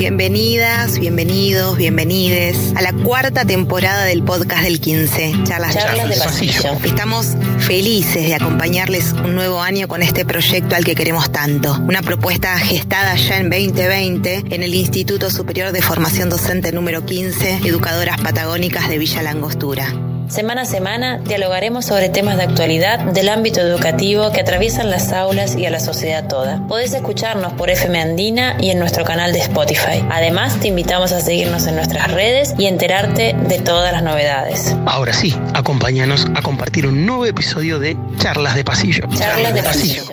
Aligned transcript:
Bienvenidas, 0.00 0.98
bienvenidos, 0.98 1.76
bienvenides 1.76 2.72
a 2.74 2.80
la 2.80 2.94
cuarta 2.94 3.44
temporada 3.44 4.04
del 4.04 4.22
podcast 4.22 4.62
del 4.62 4.80
15, 4.80 5.42
Charlas, 5.44 5.74
Charlas 5.74 6.08
de 6.08 6.16
Pasillo. 6.16 6.72
Estamos 6.82 7.36
felices 7.58 8.26
de 8.26 8.34
acompañarles 8.34 9.12
un 9.12 9.34
nuevo 9.34 9.60
año 9.60 9.88
con 9.88 10.00
este 10.02 10.24
proyecto 10.24 10.74
al 10.74 10.86
que 10.86 10.94
queremos 10.94 11.30
tanto. 11.30 11.78
Una 11.86 12.00
propuesta 12.00 12.58
gestada 12.58 13.14
ya 13.16 13.40
en 13.40 13.50
2020 13.50 14.44
en 14.48 14.62
el 14.62 14.74
Instituto 14.74 15.28
Superior 15.28 15.70
de 15.70 15.82
Formación 15.82 16.30
Docente 16.30 16.72
número 16.72 17.04
15, 17.04 17.60
Educadoras 17.66 18.18
Patagónicas 18.22 18.88
de 18.88 18.96
Villa 18.96 19.20
Langostura. 19.20 19.92
Semana 20.30 20.62
a 20.62 20.64
semana 20.64 21.18
dialogaremos 21.18 21.86
sobre 21.86 22.08
temas 22.08 22.36
de 22.36 22.44
actualidad 22.44 23.00
del 23.00 23.28
ámbito 23.28 23.60
educativo 23.60 24.30
que 24.30 24.40
atraviesan 24.40 24.88
las 24.88 25.12
aulas 25.12 25.56
y 25.56 25.66
a 25.66 25.70
la 25.70 25.80
sociedad 25.80 26.28
toda. 26.28 26.64
Podés 26.68 26.94
escucharnos 26.94 27.52
por 27.54 27.68
FM 27.68 28.00
Andina 28.00 28.56
y 28.60 28.70
en 28.70 28.78
nuestro 28.78 29.04
canal 29.04 29.32
de 29.32 29.40
Spotify. 29.40 30.04
Además, 30.08 30.60
te 30.60 30.68
invitamos 30.68 31.10
a 31.10 31.20
seguirnos 31.20 31.66
en 31.66 31.74
nuestras 31.74 32.12
redes 32.12 32.54
y 32.58 32.66
enterarte 32.66 33.34
de 33.48 33.58
todas 33.58 33.92
las 33.92 34.04
novedades. 34.04 34.76
Ahora 34.86 35.12
sí, 35.12 35.34
acompáñanos 35.52 36.28
a 36.36 36.42
compartir 36.42 36.86
un 36.86 37.04
nuevo 37.04 37.26
episodio 37.26 37.80
de 37.80 37.96
Charlas 38.18 38.54
de 38.54 38.62
Pasillo. 38.62 39.08
Charlas 39.12 39.52
de 39.52 39.62
Pasillo. 39.64 40.04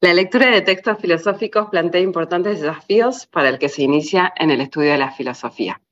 La 0.00 0.14
lectura 0.14 0.50
de 0.50 0.62
textos 0.62 0.96
filosóficos 0.98 1.68
plantea 1.68 2.00
importantes 2.00 2.62
desafíos 2.62 3.26
para 3.26 3.50
el 3.50 3.58
que 3.58 3.68
se 3.68 3.82
inicia 3.82 4.32
en 4.36 4.50
el 4.50 4.62
estudio 4.62 4.92
de 4.92 4.98
la 4.98 5.12
filosofía. 5.12 5.82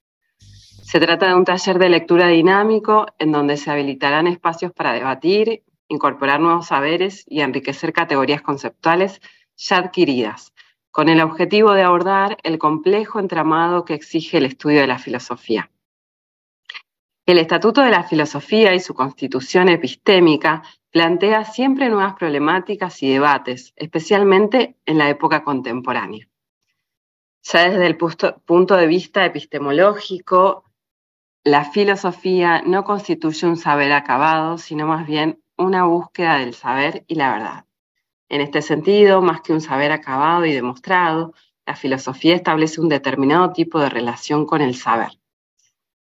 Se 0.91 1.01
trata 1.01 1.29
de 1.29 1.35
un 1.35 1.45
taller 1.45 1.79
de 1.79 1.91
lectura 1.91 2.29
dinámico 2.29 3.05
en 3.19 3.31
donde 3.31 3.59
se 3.59 3.71
habilitarán 3.71 4.27
espacios 4.27 4.73
para 4.73 4.95
debatir, 4.95 5.63
incorporar 5.87 6.41
nuevos 6.41 6.69
saberes 6.69 7.27
y 7.29 7.43
enriquecer 7.43 7.93
categorías 7.93 8.41
conceptuales 8.41 9.21
ya 9.55 9.77
adquiridas, 9.77 10.55
con 10.91 11.11
el 11.11 11.21
objetivo 11.21 11.75
de 11.75 11.83
abordar 11.83 12.39
el 12.43 12.57
complejo 12.57 13.21
entramado 13.21 13.85
que 13.85 13.93
exige 13.93 14.39
el 14.39 14.47
estudio 14.47 14.81
de 14.81 14.87
la 14.87 14.99
filosofía. 14.99 15.71
El 17.27 17.37
Estatuto 17.37 17.83
de 17.83 17.91
la 17.91 18.05
Filosofía 18.05 18.75
y 18.75 18.81
su 18.81 18.95
constitución 18.95 19.69
epistémica 19.69 20.63
plantea 20.91 21.45
siempre 21.45 21.91
nuevas 21.91 22.15
problemáticas 22.15 23.03
y 23.03 23.13
debates, 23.13 23.75
especialmente 23.77 24.79
en 24.87 24.97
la 24.97 25.11
época 25.11 25.45
contemporánea. 25.45 26.27
Ya 27.43 27.69
desde 27.69 27.87
el 27.87 27.99
punto 27.99 28.75
de 28.75 28.87
vista 28.87 29.27
epistemológico, 29.27 30.65
la 31.45 31.65
filosofía 31.65 32.63
no 32.67 32.85
constituye 32.85 33.47
un 33.47 33.57
saber 33.57 33.93
acabado, 33.93 34.59
sino 34.59 34.87
más 34.87 35.07
bien 35.07 35.41
una 35.57 35.85
búsqueda 35.85 36.39
del 36.39 36.53
saber 36.53 37.05
y 37.07 37.15
la 37.15 37.33
verdad. 37.33 37.65
En 38.29 38.41
este 38.41 38.61
sentido, 38.61 39.23
más 39.23 39.41
que 39.41 39.53
un 39.53 39.61
saber 39.61 39.93
acabado 39.93 40.45
y 40.45 40.53
demostrado, 40.53 41.33
la 41.65 41.77
filosofía 41.77 42.35
establece 42.35 42.81
un 42.81 42.89
determinado 42.89 43.53
tipo 43.53 43.81
de 43.81 43.89
relación 43.89 44.47
con 44.47 44.61
el 44.61 44.75
saber. 44.75 45.13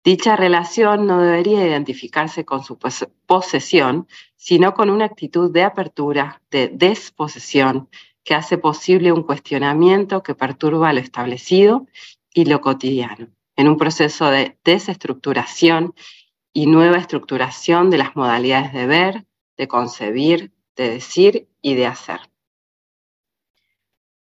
Dicha 0.04 0.36
relación 0.36 1.06
no 1.06 1.20
debería 1.20 1.66
identificarse 1.66 2.44
con 2.44 2.64
su 2.64 2.78
posesión, 3.26 4.08
sino 4.36 4.74
con 4.74 4.90
una 4.90 5.04
actitud 5.04 5.50
de 5.52 5.62
apertura, 5.62 6.42
de 6.50 6.68
desposesión, 6.68 7.88
que 8.24 8.34
hace 8.34 8.58
posible 8.58 9.12
un 9.12 9.22
cuestionamiento 9.22 10.22
que 10.22 10.34
perturba 10.34 10.92
lo 10.92 11.00
establecido 11.00 11.86
y 12.34 12.44
lo 12.46 12.60
cotidiano 12.60 13.28
en 13.60 13.68
un 13.68 13.76
proceso 13.76 14.30
de 14.30 14.58
desestructuración 14.64 15.94
y 16.50 16.64
nueva 16.64 16.96
estructuración 16.96 17.90
de 17.90 17.98
las 17.98 18.16
modalidades 18.16 18.72
de 18.72 18.86
ver, 18.86 19.26
de 19.58 19.68
concebir, 19.68 20.52
de 20.76 20.88
decir 20.88 21.46
y 21.60 21.74
de 21.74 21.84
hacer. 21.84 22.20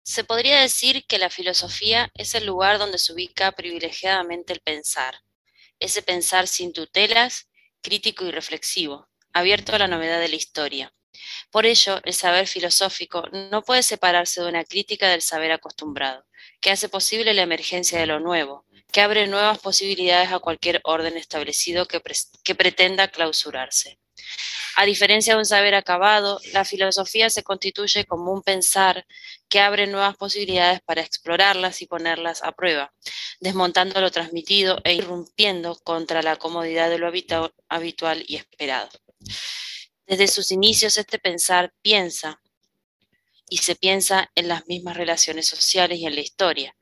Se 0.02 0.24
podría 0.24 0.60
decir 0.60 1.04
que 1.06 1.18
la 1.18 1.30
filosofía 1.30 2.10
es 2.14 2.34
el 2.34 2.46
lugar 2.46 2.80
donde 2.80 2.98
se 2.98 3.12
ubica 3.12 3.52
privilegiadamente 3.52 4.52
el 4.54 4.60
pensar, 4.60 5.20
ese 5.78 6.02
pensar 6.02 6.48
sin 6.48 6.72
tutelas, 6.72 7.48
crítico 7.80 8.24
y 8.24 8.32
reflexivo, 8.32 9.08
abierto 9.32 9.72
a 9.76 9.78
la 9.78 9.86
novedad 9.86 10.18
de 10.18 10.30
la 10.30 10.36
historia. 10.36 10.92
Por 11.52 11.64
ello, 11.64 12.00
el 12.02 12.12
saber 12.12 12.48
filosófico 12.48 13.28
no 13.50 13.62
puede 13.62 13.84
separarse 13.84 14.42
de 14.42 14.48
una 14.48 14.64
crítica 14.64 15.08
del 15.08 15.22
saber 15.22 15.52
acostumbrado, 15.52 16.26
que 16.62 16.70
hace 16.70 16.88
posible 16.88 17.34
la 17.34 17.42
emergencia 17.42 17.98
de 17.98 18.06
lo 18.06 18.20
nuevo, 18.20 18.64
que 18.92 19.00
abre 19.00 19.26
nuevas 19.26 19.58
posibilidades 19.58 20.30
a 20.30 20.38
cualquier 20.38 20.80
orden 20.84 21.16
establecido 21.16 21.86
que, 21.86 22.00
que, 22.44 22.54
pretenda 22.54 23.08
clausurarse. 23.08 23.98
A 24.76 24.86
diferencia 24.86 25.34
de 25.34 25.40
un 25.40 25.44
saber 25.44 25.74
acabado, 25.74 26.40
la 26.52 26.64
filosofía 26.64 27.28
se 27.30 27.42
constituye 27.42 28.04
como 28.06 28.32
un 28.32 28.42
pensar 28.42 29.04
que 29.48 29.60
abre 29.60 29.86
nuevas 29.86 30.16
posibilidades 30.16 30.80
para 30.82 31.02
explorarlas 31.02 31.82
y 31.82 31.86
ponerlas 31.86 32.42
a 32.42 32.52
prueba, 32.52 32.94
desmontando 33.40 34.00
lo 34.00 34.10
transmitido 34.10 34.78
e 34.84 34.94
irrumpiendo 34.94 35.74
contra 35.82 36.22
la 36.22 36.36
comodidad 36.36 36.88
de 36.88 36.98
lo 36.98 37.12
habitual 37.68 38.24
y 38.26 38.36
esperado. 38.36 38.88
Desde 40.06 40.28
sus 40.28 40.52
inicios 40.52 40.96
este 40.96 41.18
pensar 41.18 41.72
piensa 41.82 42.41
y 43.52 43.58
se 43.58 43.76
piensa 43.76 44.30
en 44.34 44.48
las 44.48 44.66
mismas 44.66 44.96
relaciones 44.96 45.46
sociales 45.46 45.98
y 45.98 46.06
en 46.06 46.14
la 46.14 46.22
historia, 46.22 46.74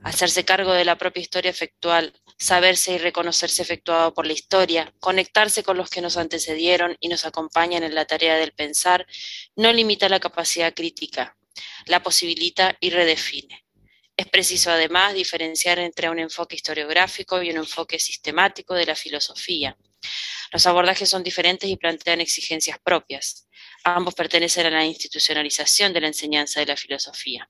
hacerse 0.00 0.44
cargo 0.44 0.74
de 0.74 0.84
la 0.84 0.98
propia 0.98 1.22
historia 1.22 1.50
efectual, 1.50 2.12
saberse 2.38 2.92
y 2.92 2.98
reconocerse 2.98 3.62
efectuado 3.62 4.12
por 4.12 4.26
la 4.26 4.34
historia, 4.34 4.92
conectarse 5.00 5.62
con 5.62 5.78
los 5.78 5.88
que 5.88 6.02
nos 6.02 6.18
antecedieron 6.18 6.94
y 7.00 7.08
nos 7.08 7.24
acompañan 7.24 7.84
en 7.84 7.94
la 7.94 8.04
tarea 8.04 8.36
del 8.36 8.52
pensar, 8.52 9.06
no 9.56 9.72
limita 9.72 10.10
la 10.10 10.20
capacidad 10.20 10.74
crítica, 10.74 11.38
la 11.86 12.02
posibilita 12.02 12.76
y 12.80 12.90
redefine. 12.90 13.64
Es 14.14 14.28
preciso 14.28 14.70
además 14.70 15.14
diferenciar 15.14 15.78
entre 15.78 16.10
un 16.10 16.18
enfoque 16.18 16.54
historiográfico 16.54 17.42
y 17.42 17.48
un 17.48 17.56
enfoque 17.56 17.98
sistemático 17.98 18.74
de 18.74 18.84
la 18.84 18.94
filosofía. 18.94 19.74
Los 20.52 20.66
abordajes 20.66 21.08
son 21.08 21.22
diferentes 21.22 21.68
y 21.68 21.76
plantean 21.76 22.20
exigencias 22.20 22.78
propias. 22.82 23.48
Ambos 23.84 24.14
pertenecen 24.14 24.66
a 24.66 24.70
la 24.70 24.84
institucionalización 24.84 25.92
de 25.92 26.00
la 26.00 26.08
enseñanza 26.08 26.60
de 26.60 26.66
la 26.66 26.76
filosofía. 26.76 27.48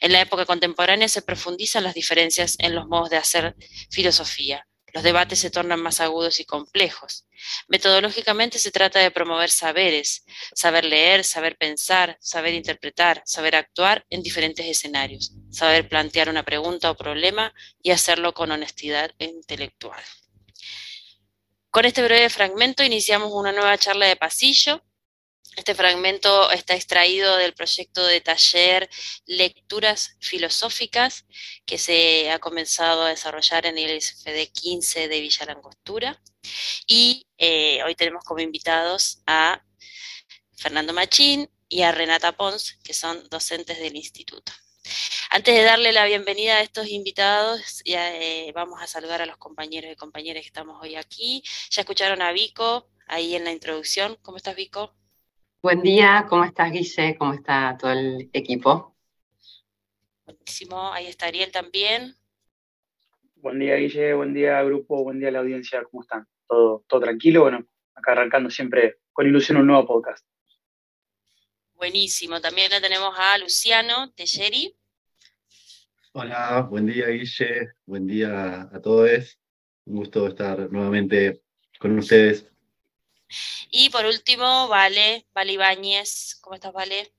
En 0.00 0.12
la 0.12 0.20
época 0.20 0.44
contemporánea 0.44 1.08
se 1.08 1.22
profundizan 1.22 1.84
las 1.84 1.94
diferencias 1.94 2.56
en 2.58 2.74
los 2.74 2.86
modos 2.86 3.10
de 3.10 3.16
hacer 3.16 3.56
filosofía. 3.90 4.66
Los 4.94 5.02
debates 5.02 5.40
se 5.40 5.50
tornan 5.50 5.82
más 5.82 6.00
agudos 6.00 6.38
y 6.38 6.44
complejos. 6.44 7.26
Metodológicamente 7.66 8.60
se 8.60 8.70
trata 8.70 9.00
de 9.00 9.10
promover 9.10 9.50
saberes, 9.50 10.24
saber 10.54 10.84
leer, 10.84 11.24
saber 11.24 11.56
pensar, 11.56 12.16
saber 12.20 12.54
interpretar, 12.54 13.20
saber 13.26 13.56
actuar 13.56 14.06
en 14.08 14.22
diferentes 14.22 14.64
escenarios, 14.66 15.32
saber 15.50 15.88
plantear 15.88 16.28
una 16.28 16.44
pregunta 16.44 16.92
o 16.92 16.96
problema 16.96 17.52
y 17.82 17.90
hacerlo 17.90 18.34
con 18.34 18.52
honestidad 18.52 19.10
intelectual. 19.18 20.00
Con 21.74 21.86
este 21.86 22.04
breve 22.04 22.30
fragmento 22.30 22.84
iniciamos 22.84 23.32
una 23.32 23.50
nueva 23.50 23.76
charla 23.76 24.06
de 24.06 24.14
pasillo 24.14 24.80
este 25.56 25.74
fragmento 25.74 26.52
está 26.52 26.76
extraído 26.76 27.36
del 27.36 27.52
proyecto 27.52 28.06
de 28.06 28.20
taller 28.20 28.88
Lecturas 29.26 30.16
Filosóficas 30.20 31.26
que 31.66 31.78
se 31.78 32.30
ha 32.30 32.38
comenzado 32.38 33.02
a 33.02 33.08
desarrollar 33.08 33.66
en 33.66 33.78
el 33.78 34.00
SFD 34.00 34.52
15 34.52 35.08
de 35.08 35.20
Villa 35.20 35.46
Langostura. 35.46 36.22
Y 36.86 37.26
eh, 37.38 37.82
hoy 37.84 37.96
tenemos 37.96 38.22
como 38.24 38.40
invitados 38.40 39.22
a 39.26 39.64
Fernando 40.56 40.92
Machín 40.92 41.50
y 41.68 41.82
a 41.82 41.90
Renata 41.90 42.32
Pons, 42.32 42.78
que 42.84 42.94
son 42.94 43.28
docentes 43.28 43.78
del 43.78 43.96
instituto. 43.96 44.52
Antes 45.30 45.54
de 45.54 45.62
darle 45.64 45.92
la 45.92 46.06
bienvenida 46.06 46.58
a 46.58 46.60
estos 46.60 46.88
invitados, 46.88 47.82
eh, 47.86 48.52
vamos 48.54 48.80
a 48.80 48.86
saludar 48.86 49.20
a 49.20 49.26
los 49.26 49.36
compañeros 49.36 49.90
y 49.90 49.96
compañeras 49.96 50.42
que 50.42 50.46
estamos 50.46 50.80
hoy 50.80 50.94
aquí. 50.94 51.42
Ya 51.70 51.80
escucharon 51.80 52.22
a 52.22 52.30
Vico 52.30 52.88
ahí 53.08 53.34
en 53.34 53.44
la 53.44 53.50
introducción. 53.50 54.16
¿Cómo 54.22 54.36
estás, 54.36 54.54
Vico? 54.54 54.94
Buen 55.60 55.82
día, 55.82 56.26
¿cómo 56.28 56.44
estás 56.44 56.70
Guille? 56.70 57.16
¿Cómo 57.18 57.32
está 57.32 57.76
todo 57.80 57.90
el 57.92 58.30
equipo? 58.32 58.94
Buenísimo, 60.24 60.92
ahí 60.92 61.06
está 61.06 61.26
Ariel 61.26 61.50
también. 61.50 62.14
Buen 63.36 63.58
día 63.58 63.76
Guille, 63.76 64.14
buen 64.14 64.34
día 64.34 64.62
grupo, 64.62 65.02
buen 65.02 65.18
día 65.18 65.30
la 65.30 65.40
audiencia, 65.40 65.82
¿cómo 65.90 66.02
están? 66.02 66.26
¿Todo, 66.46 66.84
todo 66.86 67.00
tranquilo? 67.00 67.42
Bueno, 67.42 67.66
acá 67.94 68.12
arrancando 68.12 68.50
siempre 68.50 68.98
con 69.12 69.26
ilusión 69.26 69.58
un 69.58 69.66
nuevo 69.66 69.86
podcast. 69.86 70.24
Buenísimo, 71.76 72.40
también 72.40 72.70
le 72.70 72.80
tenemos 72.80 73.14
a 73.18 73.36
Luciano 73.38 74.10
Tejeri. 74.12 74.74
Hola, 76.12 76.62
buen 76.70 76.86
día 76.86 77.08
Guille, 77.08 77.72
buen 77.84 78.06
día 78.06 78.62
a 78.72 78.80
todos. 78.80 79.38
Un 79.84 79.96
gusto 79.96 80.28
estar 80.28 80.70
nuevamente 80.70 81.42
con 81.78 81.98
ustedes. 81.98 82.46
Y 83.70 83.90
por 83.90 84.06
último, 84.06 84.68
Vale, 84.68 85.26
Vale 85.34 85.52
Ibáñez. 85.52 86.38
¿Cómo 86.40 86.54
estás, 86.54 86.72
Vale? 86.72 87.12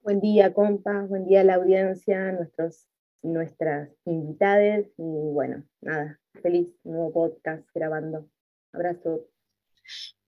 Buen 0.00 0.20
día, 0.20 0.54
compas, 0.54 1.08
buen 1.08 1.26
día 1.26 1.40
a 1.40 1.44
la 1.44 1.54
audiencia, 1.56 2.30
nuestros, 2.32 2.86
nuestras 3.22 3.90
invitadas 4.04 4.86
y 4.96 5.02
bueno, 5.32 5.64
nada, 5.80 6.20
feliz 6.42 6.72
nuevo 6.84 7.12
podcast 7.12 7.66
grabando. 7.74 8.28
Abrazo. 8.72 9.26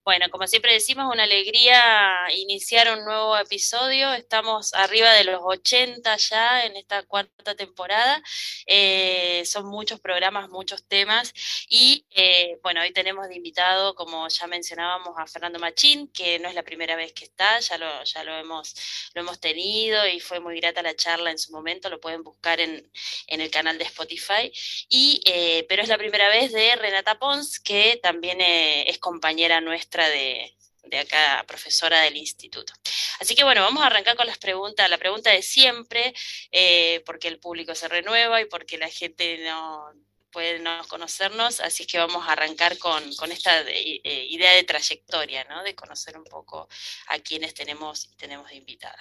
Bueno, 0.07 0.31
como 0.31 0.47
siempre 0.47 0.73
decimos, 0.73 1.13
una 1.13 1.25
alegría 1.25 2.29
iniciar 2.37 2.97
un 2.97 3.05
nuevo 3.05 3.37
episodio. 3.39 4.13
Estamos 4.13 4.73
arriba 4.73 5.13
de 5.13 5.25
los 5.25 5.41
80 5.43 6.17
ya 6.17 6.65
en 6.65 6.77
esta 6.77 7.03
cuarta 7.03 7.57
temporada. 7.57 8.23
Eh, 8.67 9.43
son 9.45 9.67
muchos 9.67 9.99
programas, 9.99 10.49
muchos 10.49 10.87
temas. 10.87 11.35
Y 11.69 12.07
eh, 12.11 12.57
bueno, 12.63 12.83
hoy 12.83 12.93
tenemos 12.93 13.27
de 13.29 13.35
invitado, 13.35 13.97
como 13.97 14.29
ya 14.29 14.47
mencionábamos, 14.47 15.19
a 15.19 15.27
Fernando 15.27 15.59
Machín, 15.59 16.07
que 16.13 16.39
no 16.39 16.49
es 16.49 16.55
la 16.55 16.63
primera 16.63 16.95
vez 16.95 17.13
que 17.13 17.25
está, 17.25 17.59
ya 17.59 17.77
lo, 17.77 18.05
ya 18.05 18.23
lo, 18.23 18.37
hemos, 18.37 18.77
lo 19.13 19.23
hemos 19.23 19.41
tenido 19.41 20.07
y 20.07 20.21
fue 20.21 20.39
muy 20.39 20.61
grata 20.61 20.83
la 20.83 20.95
charla 20.95 21.33
en 21.33 21.39
su 21.41 21.51
momento. 21.51 21.91
Lo 21.91 21.99
pueden 21.99 22.23
buscar 22.23 22.61
en, 22.61 22.89
en 23.27 23.41
el 23.41 23.51
canal 23.51 23.77
de 23.77 23.83
Spotify. 23.83 24.53
Y, 24.89 25.21
eh, 25.25 25.67
pero 25.69 25.83
es 25.83 25.89
la 25.89 25.99
primera 25.99 26.29
vez 26.29 26.53
de 26.53 26.77
Renata 26.77 27.19
Pons, 27.19 27.59
que 27.59 27.99
también 28.01 28.41
es 28.41 28.99
compañera 28.99 29.61
nuestra 29.61 29.96
de, 30.05 30.53
acá, 31.01 31.45
profesora 31.47 32.03
del 32.03 32.17
instituto. 32.17 32.73
Así 33.21 33.35
que 33.35 33.45
bueno, 33.45 33.63
vamos 33.63 33.83
a 33.83 33.87
arrancar 33.87 34.17
con 34.17 34.27
las 34.27 34.39
preguntas, 34.39 34.89
la 34.91 34.99
pregunta 34.99 35.31
de 35.31 35.43
siempre, 35.43 36.15
eh, 36.53 37.03
porque 37.07 37.29
el 37.29 37.39
público 37.39 37.75
se 37.75 37.89
renueva 37.89 38.41
y 38.41 38.47
porque 38.47 38.79
la 38.79 38.89
gente 38.89 39.39
no, 39.45 39.93
pueden 40.31 40.65
no 40.65 40.83
conocernos, 40.89 41.61
así 41.61 41.87
que 41.87 41.99
vamos 41.99 42.27
a 42.27 42.33
arrancar 42.33 42.79
con, 42.79 43.03
esta 43.31 43.61
eh, 43.63 44.01
eh, 44.05 44.27
idea 44.31 44.53
de 44.53 44.65
trayectoria, 44.65 45.45
¿no? 45.45 45.63
de 45.63 45.75
conocer 45.75 46.17
un 46.17 46.25
poco 46.25 46.69
a 47.09 47.19
quienes 47.21 47.55
tenemos, 47.55 48.11
tenemos 48.17 48.51
invitada, 48.53 48.99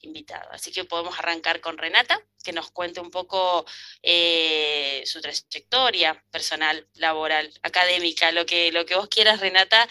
invitado. 0.00 0.50
Así 0.52 0.72
que 0.72 0.84
podemos 0.84 1.18
arrancar 1.18 1.60
con 1.60 1.78
Renata, 1.78 2.20
que 2.42 2.52
nos 2.52 2.70
cuente 2.70 3.00
un 3.00 3.10
poco 3.10 3.64
eh, 4.02 5.02
su 5.06 5.20
trayectoria 5.20 6.22
personal, 6.30 6.86
laboral, 6.94 7.52
académica, 7.62 8.32
lo 8.32 8.44
que, 8.44 8.70
lo 8.70 8.84
que 8.84 8.96
vos 8.96 9.08
quieras, 9.08 9.40
Renata, 9.40 9.88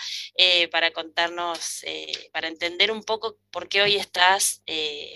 para 0.72 0.92
contarnos, 0.92 1.84
para 2.32 2.48
entender 2.48 2.92
un 2.92 3.04
poco 3.04 3.38
por 3.52 3.68
qué 3.68 3.82
hoy 3.82 3.96
estás 3.96 4.62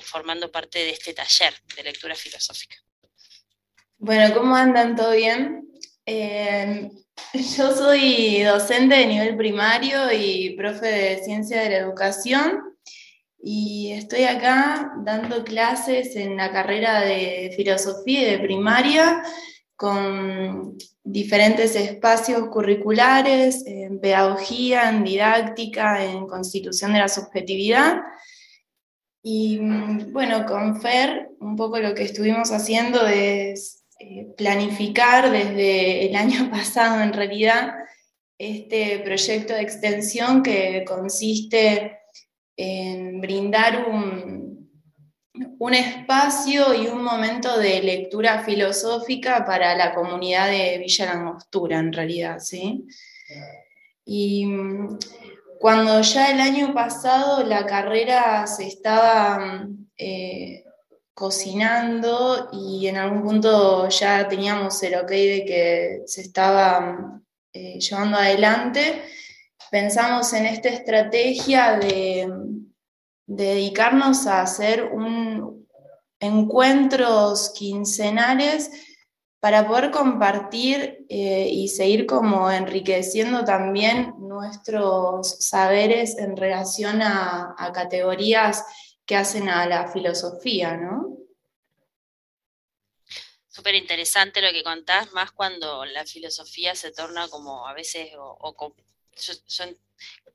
formando 0.04 0.52
parte 0.52 0.80
de 0.80 0.92
este 0.92 1.14
taller 1.14 1.54
de 1.75 1.84
lectura 1.84 2.16
filosófica. 2.16 2.87
Bueno, 3.99 4.31
¿cómo 4.35 4.55
andan? 4.55 4.95
¿Todo 4.95 5.13
bien? 5.13 5.71
Eh, 6.05 6.91
yo 7.33 7.75
soy 7.75 8.44
docente 8.44 8.95
de 8.95 9.07
nivel 9.07 9.35
primario 9.35 10.11
y 10.13 10.55
profe 10.55 10.85
de 10.85 11.23
ciencia 11.23 11.61
de 11.63 11.71
la 11.71 11.77
educación 11.77 12.61
y 13.41 13.94
estoy 13.94 14.25
acá 14.25 14.94
dando 15.03 15.44
clases 15.44 16.15
en 16.15 16.38
la 16.38 16.51
carrera 16.51 17.01
de 17.01 17.51
filosofía 17.55 18.21
y 18.21 18.31
de 18.31 18.39
primaria 18.39 19.23
con 19.75 20.77
diferentes 21.03 21.75
espacios 21.75 22.49
curriculares, 22.49 23.65
en 23.65 23.99
pedagogía, 23.99 24.89
en 24.89 25.03
didáctica, 25.03 26.03
en 26.03 26.27
constitución 26.27 26.94
de 26.94 26.99
la 26.99 27.09
subjetividad. 27.09 28.01
Y 29.23 29.57
bueno, 30.11 30.45
con 30.45 30.79
Fer, 30.81 31.31
un 31.39 31.55
poco 31.55 31.79
lo 31.79 31.95
que 31.95 32.03
estuvimos 32.03 32.51
haciendo 32.51 33.07
es 33.07 33.76
planificar 34.38 35.31
desde 35.31 36.07
el 36.07 36.15
año 36.23 36.49
pasado 36.49 37.01
en 37.01 37.13
realidad 37.13 37.73
este 38.38 38.99
proyecto 38.99 39.53
de 39.53 39.61
extensión 39.61 40.44
que 40.44 40.85
consiste 40.85 41.99
en 42.55 43.19
brindar 43.19 43.88
un, 43.89 44.69
un 45.59 45.73
espacio 45.73 46.73
y 46.73 46.88
un 46.88 47.03
momento 47.03 47.57
de 47.57 47.81
lectura 47.81 48.44
filosófica 48.44 49.45
para 49.45 49.75
la 49.75 49.94
comunidad 49.94 50.49
de 50.49 50.77
Villa 50.77 51.05
Langostura, 51.05 51.79
en 51.79 51.94
realidad, 51.94 52.39
¿sí? 52.39 52.85
Y 54.05 54.45
mm, 54.45 54.97
cuando 55.59 56.01
ya 56.01 56.31
el 56.31 56.39
año 56.39 56.73
pasado 56.73 57.44
la 57.44 57.65
carrera 57.65 58.45
se 58.47 58.67
estaba 58.67 59.67
eh, 59.97 60.63
cocinando 61.18 62.50
y 62.52 62.86
en 62.86 62.96
algún 62.98 63.24
punto 63.24 63.90
ya 63.90 64.28
teníamos 64.28 64.84
el 64.84 64.94
ok 64.98 65.10
de 65.10 65.46
que 65.48 66.02
se 66.06 66.22
estaba 66.22 67.19
eh, 67.52 67.80
llevando 67.80 68.18
adelante, 68.18 69.02
pensamos 69.72 70.31
en 70.34 70.46
esta 70.46 70.69
estrategia 70.69 71.80
de, 71.80 72.31
dedicarnos 73.25 74.28
a 74.28 74.44
hacer 74.44 74.84
un, 74.84 75.68
encuentros 76.19 77.50
quincenales 77.50 78.69
para 79.40 79.68
poder 79.68 79.90
compartir 79.90 81.04
eh, 81.10 81.50
y 81.52 81.68
seguir 81.69 82.06
como 82.06 82.52
enriqueciendo 82.52 83.44
también 83.44 84.14
nuestros 84.19 85.38
saberes 85.40 86.16
en 86.19 86.38
relación 86.38 87.02
a, 87.02 87.56
a 87.58 87.72
categorías 87.72 88.64
que 89.07 89.15
hacen 89.15 89.50
a 89.50 89.65
la 89.65 89.88
filosofía, 89.88 90.75
¿no? 90.75 91.18
Súper 93.48 93.74
interesante 93.74 94.42
lo 94.42 94.51
que 94.51 94.63
contás, 94.63 95.13
más 95.13 95.31
cuando 95.31 95.86
la 95.86 96.06
filosofía 96.06 96.75
se 96.75 96.92
torna 96.92 97.27
como 97.30 97.68
a 97.68 97.74
veces, 97.74 98.12
o, 98.18 98.56
yo, 99.15 99.65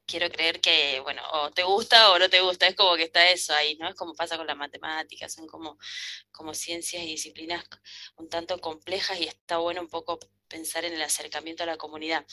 quiero 0.06 0.28
creer 0.30 0.60
que, 0.60 1.00
bueno, 1.00 1.22
o 1.32 1.50
te 1.50 1.62
gusta 1.62 2.10
o 2.12 2.19
no 2.19 2.30
te 2.30 2.40
gusta, 2.40 2.66
es 2.66 2.74
como 2.74 2.96
que 2.96 3.04
está 3.04 3.30
eso 3.30 3.54
ahí, 3.54 3.76
¿no? 3.76 3.88
Es 3.88 3.94
como 3.94 4.14
pasa 4.14 4.38
con 4.38 4.46
las 4.46 4.56
matemáticas, 4.56 5.34
son 5.34 5.46
como, 5.46 5.78
como 6.32 6.54
ciencias 6.54 7.02
y 7.02 7.06
disciplinas 7.06 7.64
un 8.16 8.28
tanto 8.30 8.58
complejas 8.58 9.20
y 9.20 9.24
está 9.24 9.58
bueno 9.58 9.82
un 9.82 9.88
poco 9.88 10.19
pensar 10.52 10.84
en 10.84 10.93
el 10.93 11.02
acercamiento 11.02 11.62
a 11.62 11.66
la 11.66 11.78
comunidad. 11.78 12.25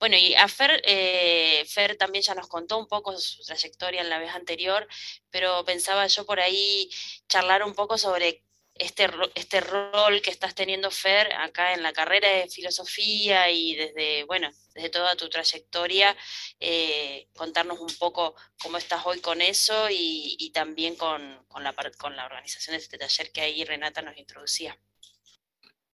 Bueno, 0.00 0.16
y 0.16 0.34
a 0.34 0.48
Fer, 0.48 0.82
eh, 0.84 1.64
Fer 1.68 1.96
también 1.96 2.22
ya 2.24 2.34
nos 2.34 2.48
contó 2.48 2.76
un 2.76 2.88
poco 2.88 3.16
su 3.16 3.42
trayectoria 3.44 4.00
en 4.00 4.10
la 4.10 4.18
vez 4.18 4.34
anterior, 4.34 4.86
pero 5.30 5.64
pensaba 5.64 6.06
yo 6.08 6.26
por 6.26 6.40
ahí 6.40 6.90
charlar 7.28 7.62
un 7.62 7.74
poco 7.74 7.96
sobre 7.96 8.42
este, 8.74 9.08
este 9.34 9.60
rol 9.60 10.20
que 10.22 10.30
estás 10.30 10.54
teniendo, 10.54 10.90
Fer, 10.90 11.32
acá 11.34 11.74
en 11.74 11.82
la 11.82 11.92
carrera 11.92 12.28
de 12.28 12.48
filosofía 12.48 13.50
y 13.50 13.74
desde, 13.74 14.24
bueno, 14.24 14.50
desde 14.74 14.90
toda 14.90 15.16
tu 15.16 15.28
trayectoria, 15.28 16.16
eh, 16.60 17.28
contarnos 17.34 17.78
un 17.80 17.94
poco 17.98 18.34
cómo 18.62 18.78
estás 18.78 19.04
hoy 19.06 19.20
con 19.20 19.40
eso 19.40 19.88
y, 19.90 20.50
también 20.52 20.96
con, 20.96 21.44
con, 21.48 21.62
la, 21.62 21.74
con 21.98 22.16
la 22.16 22.26
organización 22.26 22.74
de 22.74 22.82
este 22.82 22.98
taller 22.98 23.30
que 23.32 23.40
ahí 23.42 23.64
Renata 23.64 24.02
nos 24.02 24.16
introducía. 24.16 24.78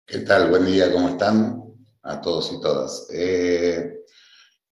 ¿Qué 0.06 0.20
tal? 0.20 0.50
Buen 0.50 0.66
día, 0.66 0.92
¿cómo 0.92 1.08
están? 1.08 1.64
A 2.02 2.20
todos 2.20 2.52
y 2.52 2.60
todas. 2.60 3.08
Eh, 3.14 4.02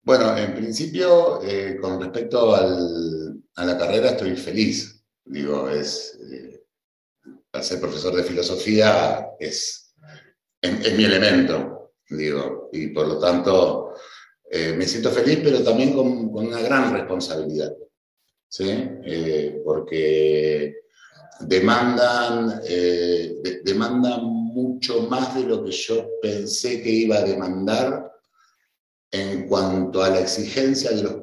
bueno, 0.03 0.37
en 0.37 0.55
principio, 0.55 1.43
eh, 1.43 1.77
con 1.81 2.01
respecto 2.01 2.55
al, 2.55 3.43
a 3.57 3.65
la 3.65 3.77
carrera, 3.77 4.11
estoy 4.11 4.37
feliz. 4.37 5.05
Digo, 5.25 5.69
es, 5.69 6.17
eh, 6.31 6.63
al 7.51 7.65
ser 7.65 7.81
profesor 7.81 8.15
de 8.15 8.23
filosofía 8.23 9.31
es, 9.41 9.93
es, 10.61 10.97
mi 10.97 11.05
elemento, 11.05 11.95
digo, 12.09 12.71
y 12.73 12.89
por 12.89 13.09
lo 13.09 13.19
tanto 13.19 13.95
me 14.53 14.87
siento 14.87 15.11
feliz, 15.11 15.41
pero 15.43 15.61
también 15.65 15.93
con, 15.93 16.31
con 16.31 16.47
una 16.47 16.61
gran 16.61 16.93
responsabilidad, 16.93 17.75
¿sí? 18.49 18.89
porque 19.65 20.83
demandan, 21.41 22.63
demandan 23.65 24.46
mucho 24.57 25.03
más 25.03 25.35
de 25.35 25.45
lo 25.45 25.63
que 25.63 25.71
yo 25.71 26.09
pensé 26.23 26.83
que 26.83 26.89
iba 26.89 27.17
a 27.17 27.25
demandar 27.25 28.11
en 29.11 29.47
cuanto 29.47 30.03
a 30.03 30.09
la 30.09 30.21
exigencia 30.21 30.93
de 30.93 31.03
los 31.03 31.17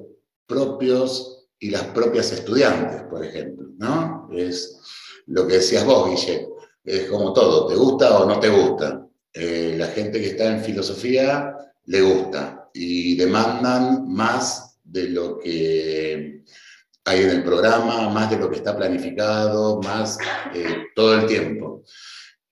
propios 0.45 1.47
y 1.57 1.71
las 1.71 1.83
propias 1.85 2.31
estudiantes, 2.31 3.01
por 3.09 3.25
ejemplo, 3.25 3.69
¿no? 3.77 4.29
Es 4.31 4.79
lo 5.25 5.47
que 5.47 5.55
decías 5.55 5.83
vos, 5.83 6.09
Guille, 6.09 6.47
es 6.83 7.09
como 7.09 7.33
todo, 7.33 7.65
¿te 7.65 7.75
gusta 7.75 8.19
o 8.19 8.27
no 8.27 8.39
te 8.39 8.49
gusta? 8.49 9.07
Eh, 9.33 9.75
la 9.79 9.87
gente 9.87 10.21
que 10.21 10.27
está 10.27 10.51
en 10.51 10.63
filosofía 10.63 11.55
le 11.85 12.01
gusta 12.01 12.69
y 12.71 13.15
demandan 13.15 14.07
más 14.07 14.77
de 14.83 15.09
lo 15.09 15.39
que 15.39 16.43
hay 17.05 17.21
en 17.21 17.29
el 17.31 17.43
programa, 17.43 18.09
más 18.09 18.29
de 18.29 18.37
lo 18.37 18.49
que 18.49 18.57
está 18.57 18.77
planificado, 18.77 19.81
más 19.81 20.19
eh, 20.53 20.83
todo 20.95 21.15
el 21.15 21.25
tiempo. 21.25 21.83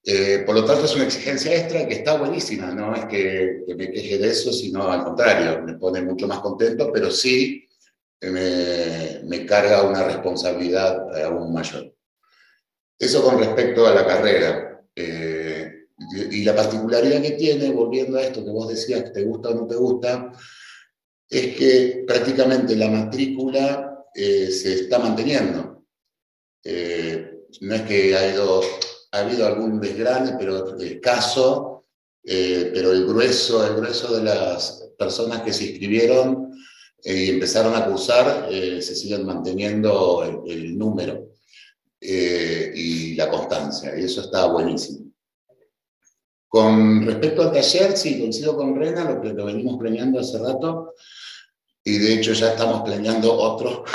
Eh, 0.04 0.42
por 0.46 0.56
lo 0.56 0.66
tanto, 0.66 0.86
es 0.86 0.96
una 0.96 1.04
exigencia 1.04 1.56
extra 1.56 1.88
que 1.88 1.96
está 1.96 2.18
buenísima, 2.18 2.72
no 2.72 2.96
es 2.96 3.06
que, 3.06 3.64
me 3.76 3.92
queje 3.92 4.18
de 4.18 4.30
eso, 4.30 4.52
sino 4.52 4.92
al 4.92 5.04
contrario, 5.04 5.62
me 5.62 5.76
pone 5.76 6.02
mucho 6.02 6.28
más 6.28 6.40
contento, 6.40 6.92
pero 6.92 7.12
sí 7.12 7.68
me, 8.22 9.46
carga 9.46 9.84
una 9.84 10.04
responsabilidad 10.04 11.24
aún 11.24 11.54
mayor. 11.54 11.94
Eso 12.98 13.24
con 13.24 13.40
respecto 13.40 13.86
a 13.86 13.94
la 13.94 14.06
carrera. 14.06 14.84
Eh, 14.96 15.86
y 16.32 16.44
la 16.44 16.56
particularidad 16.56 17.22
que 17.22 17.32
tiene, 17.32 17.72
volviendo 17.72 18.18
a 18.18 18.24
esto 18.24 18.44
que 18.44 18.52
vos 18.52 18.70
decías, 18.70 19.04
que 19.04 19.10
te 19.12 19.24
gusta 19.24 19.50
o 19.50 19.54
no 19.54 19.68
te 19.68 19.76
gusta, 19.76 20.32
es 21.30 21.56
que 21.56 22.04
prácticamente 22.08 22.76
la 22.76 22.90
matrícula 22.90 24.06
eh, 24.16 24.50
se 24.52 24.74
está 24.74 25.00
manteniendo. 25.00 25.86
no 27.62 27.76
es 27.76 27.82
que 27.84 28.16
ha 28.16 28.34
ido 28.34 28.62
ha 29.12 29.20
habido 29.20 29.46
algún 29.46 29.80
desgrane, 29.80 30.36
pero 30.38 30.78
escaso, 30.80 31.86
eh, 32.24 32.72
pero 32.74 32.92
el 32.92 33.06
grueso, 33.06 33.66
el 33.66 33.76
grueso 33.76 34.16
de 34.16 34.24
las 34.24 34.90
personas 34.98 35.42
que 35.42 35.54
se 35.54 35.66
inscribieron 35.66 36.54
y 37.04 37.30
empezaron 37.30 37.76
a 37.76 37.86
cursar, 37.86 38.48
se 38.50 38.96
siguen 38.96 39.26
manteniendo 39.26 40.44
el, 40.46 40.78
número 40.78 41.32
y 42.00 43.16
la 43.16 43.28
constancia, 43.28 43.98
y 43.98 44.04
eso 44.04 44.22
está 44.22 44.46
buenísimo. 44.46 45.12
Con 46.52 47.06
respecto 47.06 47.44
al 47.44 47.54
taller, 47.54 47.96
sí, 47.96 48.20
coincido 48.20 48.58
con 48.58 48.76
Rena, 48.76 49.10
lo 49.10 49.22
que 49.22 49.30
lo 49.30 49.46
venimos 49.46 49.80
planeando 49.80 50.20
hace 50.20 50.38
rato, 50.38 50.96
y 51.82 51.98
de 51.98 52.16
hecho 52.16 52.34
ya 52.34 52.52
estamos 52.52 52.82
planeando 52.82 53.34
otro, 53.34 53.86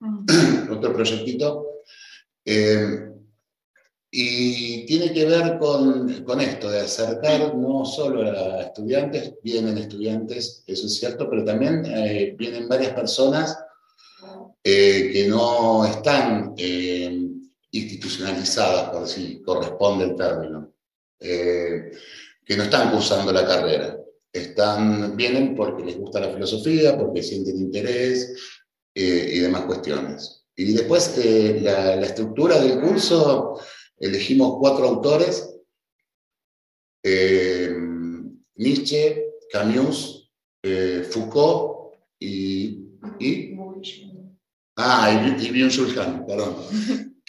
otro 0.70 0.92
proyectito. 0.92 1.82
Eh, 2.44 3.10
y 4.18 4.86
tiene 4.86 5.12
que 5.12 5.26
ver 5.26 5.58
con, 5.58 6.24
con, 6.24 6.40
esto, 6.40 6.70
de 6.70 6.80
acercar 6.80 7.54
no 7.54 7.84
solo 7.84 8.22
a 8.22 8.62
estudiantes, 8.62 9.34
vienen 9.42 9.76
estudiantes, 9.76 10.64
eso 10.66 10.86
es 10.86 10.96
cierto, 10.96 11.28
pero 11.28 11.44
también 11.44 11.84
eh, 11.84 12.34
vienen 12.38 12.66
varias 12.66 12.94
personas 12.94 13.58
eh, 14.64 15.10
que 15.12 15.28
no 15.28 15.84
están 15.84 16.54
institucionalizadas, 17.70 18.88
por 18.88 19.06
si 19.06 19.42
corresponde 19.42 20.06
el 20.06 20.16
término, 20.16 20.72
que 21.18 22.56
no 22.56 22.62
están 22.62 22.90
cursando 22.90 23.32
la 23.32 23.46
carrera. 23.46 23.98
Están, 24.32 25.14
vienen 25.14 25.54
porque 25.54 25.84
les 25.84 25.98
gusta 25.98 26.20
la 26.20 26.32
filosofía, 26.32 26.96
porque 26.96 27.22
sienten 27.22 27.58
interés 27.58 28.34
eh, 28.94 29.30
y 29.34 29.38
demás 29.40 29.62
cuestiones. 29.62 30.46
Y 30.56 30.72
después 30.72 31.18
eh, 31.18 31.60
la, 31.62 32.00
estructura 32.00 32.58
del 32.58 32.80
curso, 32.80 33.60
elegimos 33.98 34.56
cuatro 34.58 34.88
autores, 34.88 35.54
eh, 37.02 37.74
Nietzsche, 38.56 39.24
Camus, 39.50 40.32
Foucault 41.10 41.94
y... 42.18 42.88
y 43.20 43.56
ah, 44.76 45.36
y, 45.38 45.46
y 45.46 46.24
perdón. 46.26 46.56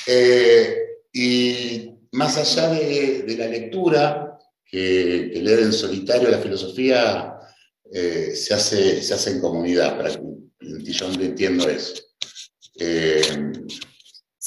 y 1.13 1.91
más 2.13 2.37
allá 2.37 2.69
de, 2.69 3.23
de 3.23 3.37
la 3.37 3.47
lectura, 3.47 4.27
que, 4.69 5.31
leer 5.41 5.59
en 5.59 5.73
solitario 5.73 6.29
la 6.29 6.39
filosofía 6.39 7.39
eh, 7.91 8.33
se, 8.35 8.53
hace, 8.53 9.01
se 9.01 9.13
hace 9.13 9.31
en 9.31 9.41
comunidad, 9.41 9.97
para 9.97 10.09
que 10.09 10.91
yo 10.91 11.07
entiendo 11.11 11.69
eso. 11.69 12.03
Eh, 12.79 13.21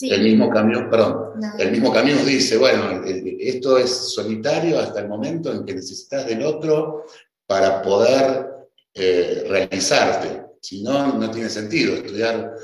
el 0.03 0.23
mismo 0.23 0.51
camión, 0.51 0.89
perdón, 0.91 1.41
el 1.59 1.71
mismo 1.71 1.93
camión 1.93 2.25
dice, 2.25 2.57
bueno, 2.57 3.03
esto 3.05 3.79
es 3.79 3.91
solitario 4.15 4.79
hasta 4.79 5.01
el 5.01 5.09
momento 5.09 5.53
en 5.53 5.65
que 5.65 5.75
necesitas 5.75 6.27
del 6.27 6.43
otro 6.43 7.05
para 7.47 7.83
poder 7.83 8.47
eh, 8.95 9.45
realizarte. 9.49 10.43
Si 10.61 10.83
no, 10.83 11.15
no 11.15 11.31
tiene 11.31 11.49
sentido 11.49 11.95
estudiar 11.95 12.55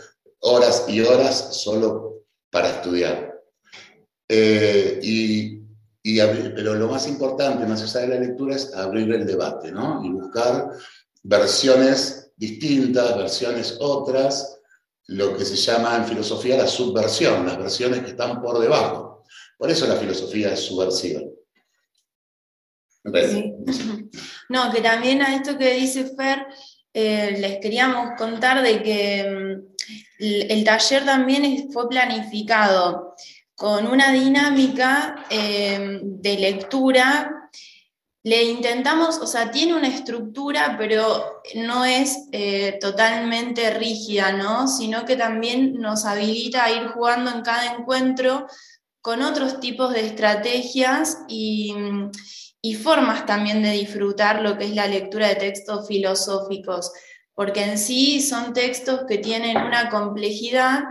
horas 0.41 0.85
y 0.89 1.01
horas 1.01 1.57
solo 1.57 2.25
para 2.51 2.71
estudiar. 2.71 3.41
y 4.29 5.57
pero 6.55 6.75
lo 6.75 6.89
más 6.89 7.09
importante, 7.09 7.67
más 7.67 7.83
allá 7.83 8.07
de 8.07 8.15
la 8.15 8.21
lectura, 8.21 8.55
es 8.55 8.73
abrir 8.75 9.13
el 9.13 9.27
debate, 9.27 9.73
¿no? 9.73 10.05
Y 10.05 10.11
buscar 10.11 10.71
versiones 11.23 12.31
distintas, 12.37 13.17
versiones 13.17 13.77
otras, 13.81 14.61
lo 15.09 15.37
que 15.37 15.45
se 15.45 15.57
llama 15.57 15.97
en 15.97 16.05
filosofía 16.05 16.57
la 16.57 16.67
subversión, 16.67 17.47
las 17.47 17.59
versiones 17.59 18.01
que 18.01 18.11
están 18.11 18.41
por 18.43 18.59
debajo. 18.59 19.25
Por 19.57 19.71
eso 19.71 19.87
la 19.87 19.97
filosofía 19.97 20.53
es 20.53 20.61
subversiva. 20.61 21.21
No, 24.49 24.73
que 24.73 24.81
también 24.81 25.23
a 25.23 25.35
esto 25.35 25.59
que 25.59 25.75
dice 25.75 26.13
Fer, 26.17 26.47
eh, 26.93 27.37
les 27.39 27.59
queríamos 27.59 28.11
contar 28.17 28.63
de 28.63 28.81
que 28.81 29.25
mm, 29.29 29.77
el 30.21 30.65
taller 30.65 31.05
también 31.05 31.71
fue 31.73 31.89
planificado 31.89 33.15
con 33.57 33.87
una 33.89 34.13
dinámica 34.13 35.27
eh, 35.31 36.01
de 36.03 36.39
lectura. 36.39 37.46
Le 38.27 38.43
intentamos, 38.43 39.19
o 39.19 39.27
sea, 39.29 39.53
tiene 39.53 39.77
una 39.77 39.87
estructura, 39.87 40.75
pero 40.77 41.43
no 41.55 41.85
es 41.85 42.27
eh, 42.33 42.77
totalmente 42.81 43.71
rígida, 43.71 44.33
¿no? 44.33 44.67
Sino 44.67 45.05
que 45.05 45.15
también 45.15 45.75
nos 45.75 46.05
habilita 46.05 46.65
a 46.65 46.73
ir 46.73 46.89
jugando 46.89 47.31
en 47.31 47.43
cada 47.43 47.77
encuentro 47.77 48.49
con 49.01 49.23
otros 49.23 49.61
tipos 49.61 49.93
de 49.93 50.07
estrategias 50.07 51.19
y, 51.29 51.73
y 52.61 52.75
formas 52.75 53.27
también 53.27 53.63
de 53.63 53.71
disfrutar 53.71 54.43
lo 54.43 54.59
que 54.59 54.65
es 54.65 54.75
la 54.75 54.89
lectura 54.89 55.29
de 55.29 55.37
textos 55.37 55.87
filosóficos, 55.87 56.91
porque 57.33 57.63
en 57.63 57.79
sí 57.79 58.21
son 58.21 58.53
textos 58.53 59.03
que 59.07 59.19
tienen 59.19 59.57
una 59.57 59.89
complejidad 59.89 60.83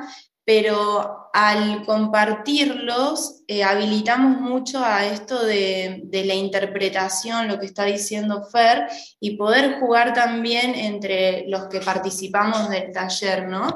pero 0.46 1.25
al 1.36 1.84
compartirlos 1.86 3.44
eh, 3.46 3.62
habilitamos 3.62 4.39
mucho 4.39 4.82
a 4.82 5.06
esto 5.06 5.44
de, 5.44 6.08
la 6.10 6.34
interpretación, 6.34 7.50
lo 7.50 7.60
que 7.60 7.65
está 7.65 7.84
diciendo 7.84 8.48
Fer, 8.50 8.88
y 9.20 9.36
poder 9.36 9.82
jugar 9.82 10.13
también 10.13 10.74
entre 10.75 11.44
los 11.50 11.68
que 11.68 11.82
participamos 11.82 12.70
del 12.70 12.89
taller, 12.94 13.50
¿no? 13.50 13.68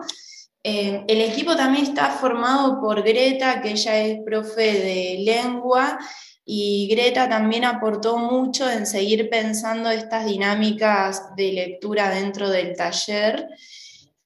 Eh, 0.64 1.04
el 1.06 1.20
equipo 1.20 1.54
también 1.58 1.84
está 1.84 2.12
formado 2.12 2.80
por 2.80 3.04
Greta, 3.04 3.62
que 3.62 3.72
ella 3.72 3.98
es 4.04 4.20
profe 4.26 4.62
de 4.62 5.18
lengua, 5.26 6.00
y 6.46 6.88
Greta 6.88 7.28
también 7.28 7.66
aportó 7.66 8.18
mucho 8.18 8.70
en 8.70 8.86
seguir 8.86 9.30
pensando 9.30 9.90
estas 9.92 10.26
dinámicas 10.26 11.36
de 11.36 11.52
lectura 11.52 12.10
dentro 12.10 12.50
del 12.50 12.74
taller. 12.78 13.50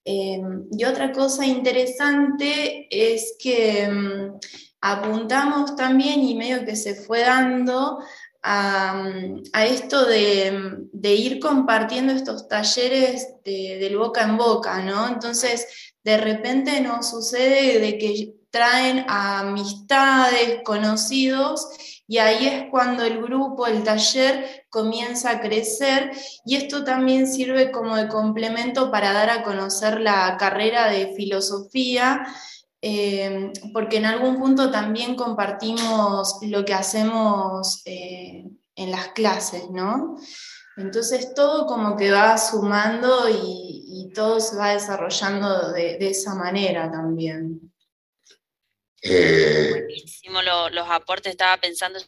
Em, 0.05 0.65
y 0.72 0.83
otra 0.83 1.12
cosa 1.12 1.45
interesante 1.45 2.88
es 2.89 3.36
que 3.39 3.83
em, 3.83 4.33
apuntamos 4.81 5.75
también 5.75 6.22
y 6.22 6.36
medio 6.36 6.65
que 6.65 6.75
se 6.75 6.95
fue 6.95 7.22
dando 7.22 8.00
a, 8.43 9.63
esto 9.65 10.05
de, 10.05 10.79
ir 11.01 11.39
compartiendo 11.39 12.12
estos 12.12 12.48
talleres 12.50 13.36
de, 13.45 13.77
del 13.79 13.98
boca 13.98 14.24
en 14.24 14.38
boca, 14.38 14.81
¿no? 14.81 15.07
Entonces, 15.07 15.65
de 16.03 16.17
repente 16.17 16.81
nos 16.81 17.10
sucede 17.10 17.79
de 17.79 17.98
que 17.98 18.33
traen 18.50 19.05
amistades, 19.07 20.60
conocidos, 20.63 21.67
y 22.07 22.17
ahí 22.17 22.48
es 22.48 22.69
cuando 22.69 23.03
el 23.03 23.22
grupo, 23.22 23.65
el 23.65 23.83
taller 23.83 24.65
comienza 24.69 25.31
a 25.31 25.41
crecer 25.41 26.12
y 26.45 26.55
esto 26.55 26.83
también 26.83 27.27
sirve 27.27 27.72
como 27.72 27.95
de 27.95 28.10
complemento 28.10 28.91
para 28.91 29.13
dar 29.13 29.29
a 29.29 29.43
conocer 29.43 30.01
la 30.01 30.36
carrera 30.38 30.89
de 30.89 31.13
filosofía, 31.15 32.27
eh, 32.81 33.53
porque 33.72 33.98
en 33.98 34.05
algún 34.05 34.38
punto 34.38 34.69
también 34.69 35.15
compartimos 35.15 36.39
lo 36.41 36.65
que 36.65 36.74
hacemos 36.74 37.81
eh, 37.86 38.50
en 38.75 38.91
las 38.91 39.10
clases, 39.10 39.69
¿no? 39.69 40.17
Entonces 40.75 41.33
todo 41.33 41.65
como 41.67 41.95
que 41.95 42.12
va 42.12 42.38
sumando 42.38 43.29
y, 43.29 44.12
todo 44.13 44.39
se 44.39 44.55
va 44.55 44.74
desarrollando 44.74 45.72
de 45.72 45.98
esa 46.00 46.36
manera 46.36 46.91
también. 46.91 47.52
Eh, 49.03 49.67
Buenísimo 49.69 50.41
los 50.41 50.89
aportes, 50.89 51.31
estaba 51.31 51.57
pensando 51.57 52.00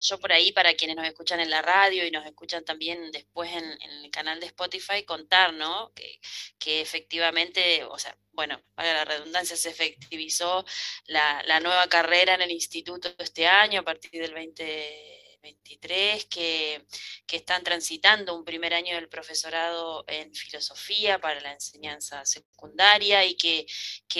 yo 0.00 0.20
por 0.20 0.32
ahí 0.32 0.52
para 0.52 0.74
quienes 0.74 0.96
nos 0.96 1.06
escuchan 1.06 1.40
en 1.40 1.50
la 1.50 1.62
radio 1.62 2.06
y 2.06 2.10
nos 2.10 2.24
escuchan 2.26 2.64
también 2.64 3.10
después 3.10 3.50
en, 3.52 3.64
el 3.64 4.10
canal 4.10 4.38
de 4.38 4.46
Spotify, 4.46 5.02
contar, 5.04 5.54
¿no? 5.54 5.92
Que, 5.94 6.20
que, 6.58 6.80
efectivamente, 6.80 7.84
o 7.84 7.98
sea, 7.98 8.16
bueno, 8.32 8.60
para 8.74 8.92
la 8.92 9.04
redundancia, 9.04 9.56
se 9.56 9.70
efectivizó 9.70 10.64
la, 11.06 11.42
la 11.46 11.60
nueva 11.60 11.88
carrera 11.88 12.34
en 12.34 12.42
el 12.42 12.50
instituto 12.50 13.14
este 13.18 13.46
año 13.46 13.80
a 13.80 13.84
partir 13.84 14.10
del 14.20 14.34
20 14.34 15.23
23 15.44 16.24
que, 16.24 16.86
están 17.34 17.64
transitando 17.64 18.32
un 18.36 18.44
primer 18.44 18.72
año 18.74 18.94
del 18.94 19.08
profesorado 19.08 20.04
en 20.06 20.32
filosofía 20.32 21.20
para 21.20 21.40
la 21.40 21.52
enseñanza 21.52 22.24
secundaria 22.24 23.24
y 23.24 23.34
que, 23.36 23.66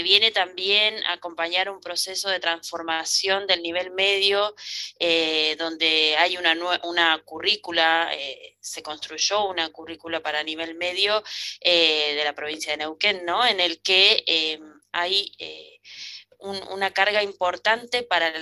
viene 0.02 0.32
también 0.32 1.02
a 1.04 1.12
acompañar 1.14 1.70
un 1.70 1.80
proceso 1.80 2.28
de 2.28 2.40
transformación 2.40 3.46
del 3.46 3.62
nivel 3.62 3.92
medio, 3.92 4.54
eh, 4.98 5.54
donde 5.56 6.16
hay 6.18 6.36
una, 6.36 6.54
una 6.82 7.22
currícula, 7.24 8.10
eh, 8.12 8.56
se 8.60 8.82
construyó 8.82 9.46
una 9.46 9.70
currícula 9.70 10.20
para 10.20 10.42
nivel 10.42 10.74
medio 10.74 11.22
eh, 11.60 12.14
de 12.16 12.24
la 12.24 12.34
provincia 12.34 12.72
de 12.72 12.78
Neuquén, 12.78 13.24
¿no? 13.24 13.46
en 13.46 13.60
el 13.60 13.80
que 13.80 14.58
hay 14.92 15.32
una 16.44 16.90
carga 16.92 17.22
importante 17.22 18.02
para, 18.02 18.32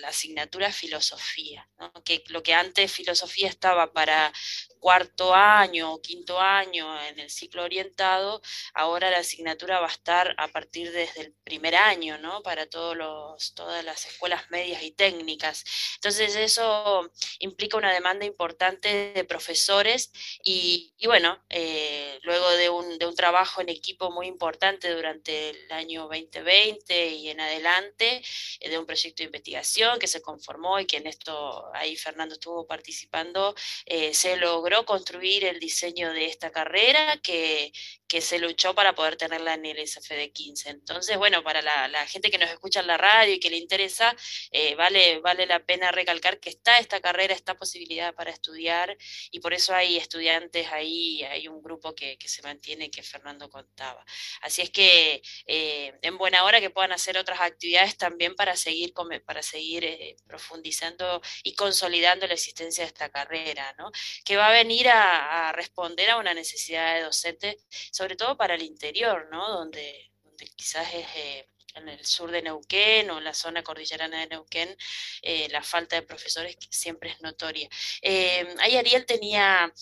la 0.00 0.08
asignatura 0.08 0.72
filosofía, 0.72 1.68
que 2.04 2.22
lo 2.28 2.42
que 2.42 2.54
antes 2.54 2.92
filosofía 2.92 3.48
estaba 3.48 3.92
para 3.92 4.32
cuarto 4.78 5.34
año 5.34 5.94
o 5.94 6.02
quinto 6.02 6.40
año 6.40 7.00
en 7.04 7.18
el 7.20 7.30
ciclo 7.30 7.62
orientado, 7.62 8.42
ahora 8.74 9.10
la 9.10 9.18
asignatura 9.18 9.80
va 9.80 9.86
a 9.86 9.92
estar 9.92 10.34
a 10.38 10.48
partir 10.48 10.90
desde 10.90 11.20
el 11.20 11.34
primer 11.44 11.76
año, 11.76 12.18
¿no? 12.18 12.42
Para 12.42 12.66
todos 12.66 12.96
los, 12.96 13.54
todas 13.54 13.84
las 13.84 14.06
escuelas 14.06 14.50
medias 14.50 14.82
y 14.82 14.90
técnicas. 14.90 15.64
Entonces 15.96 16.34
eso 16.34 17.10
implica 17.38 17.76
una 17.76 17.92
demanda 17.92 18.24
importante 18.24 19.12
de 19.12 19.24
profesores 19.24 20.10
y, 20.42 20.92
bueno, 21.04 21.40
eh, 21.48 22.18
luego 22.22 22.50
de 22.50 22.68
un, 22.68 22.98
de 22.98 23.06
un 23.06 23.14
trabajo 23.14 23.60
en 23.60 23.68
equipo 23.68 24.10
muy 24.10 24.26
importante 24.26 24.90
durante 24.90 25.50
el 25.50 25.72
año 25.72 26.02
2020 26.02 27.06
y 27.08 27.31
en 27.32 27.40
adelante, 27.40 28.22
eh, 28.60 28.68
de 28.68 28.78
un 28.78 28.86
proyecto 28.86 29.22
de 29.22 29.26
investigación 29.26 29.98
que 29.98 30.06
se 30.06 30.22
conformó 30.22 30.80
y 30.80 30.86
que 30.86 30.98
en 30.98 31.06
esto 31.06 31.70
ahí 31.74 31.96
Fernando 31.96 32.34
estuvo 32.34 32.66
participando, 32.66 33.54
eh, 33.86 34.14
se 34.14 34.36
logró 34.36 34.84
construir 34.84 35.44
el 35.44 35.58
diseño 35.60 36.12
de 36.12 36.26
esta 36.26 36.50
carrera 36.50 37.18
que, 37.22 37.72
que 38.12 38.20
se 38.20 38.38
luchó 38.38 38.74
para 38.74 38.94
poder 38.94 39.16
tenerla 39.16 39.54
en 39.54 39.64
el 39.64 39.88
SFD 39.88 40.32
15. 40.34 40.68
Entonces, 40.68 41.16
bueno, 41.16 41.42
para 41.42 41.62
la, 41.62 42.06
gente 42.06 42.30
que 42.30 42.36
nos 42.36 42.50
escucha 42.50 42.80
en 42.80 42.86
la 42.86 42.98
radio 42.98 43.32
y 43.32 43.40
que 43.40 43.48
le 43.48 43.56
interesa, 43.56 44.14
eh, 44.50 44.74
vale, 44.74 45.20
vale 45.20 45.46
la 45.46 45.60
pena 45.64 45.90
recalcar 45.92 46.38
que 46.38 46.50
está 46.50 46.78
esta 46.78 47.00
carrera, 47.00 47.32
esta 47.32 47.54
posibilidad 47.54 48.14
para 48.14 48.30
estudiar 48.30 48.98
y 49.30 49.40
por 49.40 49.54
eso 49.54 49.74
hay 49.74 49.96
estudiantes 49.96 50.70
ahí, 50.72 51.22
hay 51.22 51.48
un 51.48 51.62
grupo 51.62 51.94
que, 51.94 52.18
se 52.22 52.42
mantiene 52.42 52.90
que 52.90 53.02
Fernando 53.02 53.48
contaba. 53.48 54.04
Así 54.42 54.60
es 54.60 54.68
que 54.68 55.22
eh, 55.46 55.98
en 56.02 56.18
buena 56.18 56.44
hora 56.44 56.60
que 56.60 56.68
puedan 56.68 56.92
hacer 56.92 57.11
otras 57.18 57.40
actividades 57.40 57.96
también 57.96 58.34
para 58.34 58.56
seguir, 58.56 58.92
para 59.24 59.42
seguir 59.42 59.84
eh, 59.84 60.16
profundizando 60.26 61.20
y 61.42 61.54
consolidando 61.54 62.26
la 62.26 62.34
existencia 62.34 62.84
de 62.84 62.88
esta 62.88 63.10
carrera, 63.10 63.74
¿no? 63.78 63.90
que 64.24 64.36
va 64.36 64.48
a 64.48 64.52
venir 64.52 64.88
a, 64.88 65.52
responder 65.52 66.10
a 66.10 66.16
una 66.16 66.34
necesidad 66.34 66.94
de 66.94 67.02
docentes 67.02 67.56
sobre 67.90 68.16
todo 68.16 68.36
para 68.36 68.54
el 68.54 68.62
interior, 68.62 69.28
¿no? 69.30 69.48
Donde, 69.50 70.12
quizás 70.56 70.92
es 70.94 71.06
eh, 71.14 71.46
en 71.74 71.88
el 71.88 72.04
sur 72.04 72.30
de 72.30 72.42
Neuquén 72.42 73.10
o 73.10 73.18
en 73.18 73.24
la 73.24 73.34
zona 73.34 73.62
cordillerana 73.62 74.20
de 74.20 74.26
Neuquén, 74.28 74.76
eh, 75.22 75.48
la 75.50 75.62
falta 75.62 75.96
de 75.96 76.02
profesores 76.02 76.56
siempre 76.70 77.10
es 77.10 77.20
notoria. 77.20 77.68
Eh, 78.00 78.54
ahí 78.60 78.76
Ariel 78.76 79.06
tenía 79.06 79.72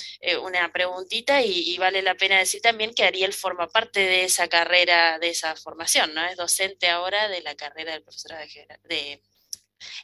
una 0.42 0.70
preguntita 0.72 1.42
y, 1.42 1.76
vale 1.78 2.02
la 2.02 2.14
pena 2.14 2.38
decir 2.38 2.60
también 2.60 2.94
que 2.94 3.04
Ariel 3.04 3.32
forma 3.32 3.68
parte 3.68 4.00
de 4.00 4.24
esa 4.24 4.48
carrera, 4.48 5.18
de 5.18 5.30
esa 5.30 5.56
formación, 5.56 6.14
¿no? 6.14 6.24
Es 6.26 6.36
docente 6.36 6.88
ahora 6.88 7.28
de 7.28 7.40
la 7.42 7.54
carrera 7.54 7.92
de 7.92 8.00
profesora 8.00 8.38
de, 8.84 9.22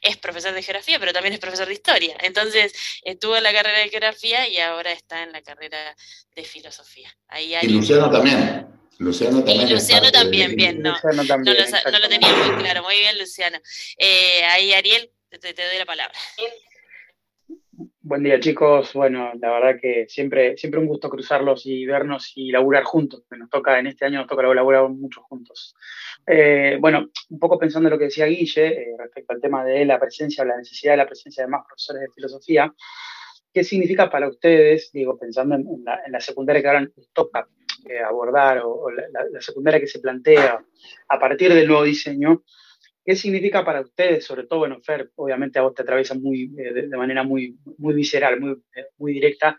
es 0.01 0.17
profesor 0.17 0.55
de 0.55 0.63
geografía, 0.63 0.99
pero 0.99 1.13
también 1.13 1.35
es 1.35 1.41
profesor 1.41 1.67
de 1.67 1.75
historia. 1.75 2.17
Entonces, 2.21 2.73
estuvo 3.03 3.37
en 3.37 3.43
la 3.43 3.53
carrera 3.53 3.79
de 3.79 3.89
geografía 3.89 4.49
y 4.49 4.59
ahora 4.59 4.93
está 4.93 5.23
en 5.23 5.33
la 5.33 5.43
carrera 5.43 5.97
de 6.35 6.45
filosofía. 6.45 7.15
Ahí 7.29 7.55
y 7.61 7.69
Luciano 7.69 8.11
también. 8.11 8.76
Luciano 8.99 9.45
también. 9.45 9.69
Y 9.69 9.71
Luciano 9.71 10.11
también, 10.11 10.57
bien, 10.57 10.83
no, 10.83 10.95
no, 11.03 11.23
lo, 11.23 12.09
tenía 12.09 12.33
muy 12.35 12.63
claro, 12.63 12.83
muy 12.83 12.97
bien, 12.97 13.19
Luciano. 13.19 13.59
Eh, 13.99 14.43
ahí, 14.45 14.73
Ariel, 14.73 15.11
te, 15.29 15.39
doy 15.39 15.79
la 15.79 15.85
palabra. 15.85 16.15
Buen 18.01 18.23
día, 18.23 18.41
chicos. 18.41 18.95
Bueno, 18.95 19.33
la 19.39 19.51
verdad 19.51 19.81
que 19.81 20.07
siempre, 20.09 20.57
siempre 20.57 20.81
un 20.81 20.87
gusto 20.87 21.11
cruzarlos 21.11 21.67
y 21.67 21.85
vernos 21.85 22.33
y 22.37 22.51
laburar 22.51 22.85
juntos. 22.85 23.25
Nos 23.31 23.51
toca, 23.51 23.79
en 23.79 23.89
este 23.89 24.07
año 24.07 24.21
nos 24.21 24.29
toca 24.29 24.43
laburar 24.43 24.89
mucho 24.89 25.23
juntos. 25.23 25.75
Eh, 26.27 26.79
bueno, 26.81 27.11
un 27.29 27.39
poco 27.39 27.59
pensando 27.59 27.89
en 27.89 27.93
lo 27.93 27.99
que 27.99 28.07
decía 28.07 28.27
Guille 28.27 28.67
eh, 28.67 28.97
respecto 28.99 29.33
al 29.33 29.41
tema 29.41 29.65
de 29.65 29.85
la 29.85 29.99
presencia 29.99 30.43
o 30.43 30.47
la 30.47 30.57
necesidad 30.57 30.93
de 30.93 30.99
la 30.99 31.07
presencia 31.07 31.45
de 31.45 31.51
más 31.51 31.67
profesores 31.67 32.03
de 32.03 32.15
filosofía, 32.15 32.73
¿qué 33.53 33.63
significa 33.63 34.11
para 34.11 34.29
ustedes, 34.29 34.91
digo, 34.93 35.19
pensando 35.19 35.55
en, 35.55 35.85
la, 35.85 36.21
secundaria 36.21 36.63
que 36.63 36.69
ahora 36.69 36.81
nos 36.81 37.11
toca 37.13 37.49
eh, 37.89 38.01
abordar 38.01 38.63
o, 38.65 38.91
la, 38.91 39.41
secundaria 39.41 39.81
que 39.81 39.87
se 39.87 40.01
plantea 40.01 40.65
a 41.09 41.19
partir 41.19 41.53
del 41.53 41.69
nuevo 41.69 41.85
diseño, 41.85 42.43
¿qué 43.05 43.17
significa 43.17 43.65
para 43.65 43.81
ustedes, 43.81 44.25
sobre 44.25 44.47
todo, 44.47 44.61
bueno, 44.61 44.81
Fer, 44.83 45.11
obviamente 45.17 45.59
a 45.59 45.63
vos 45.63 45.75
te 45.75 45.83
atraviesa 45.83 46.15
muy, 46.15 46.49
de, 46.49 46.89
manera 46.89 47.23
muy, 47.23 47.59
muy 47.79 47.95
visceral, 47.95 48.41
muy, 48.41 48.63
muy 48.99 49.13
directa, 49.13 49.59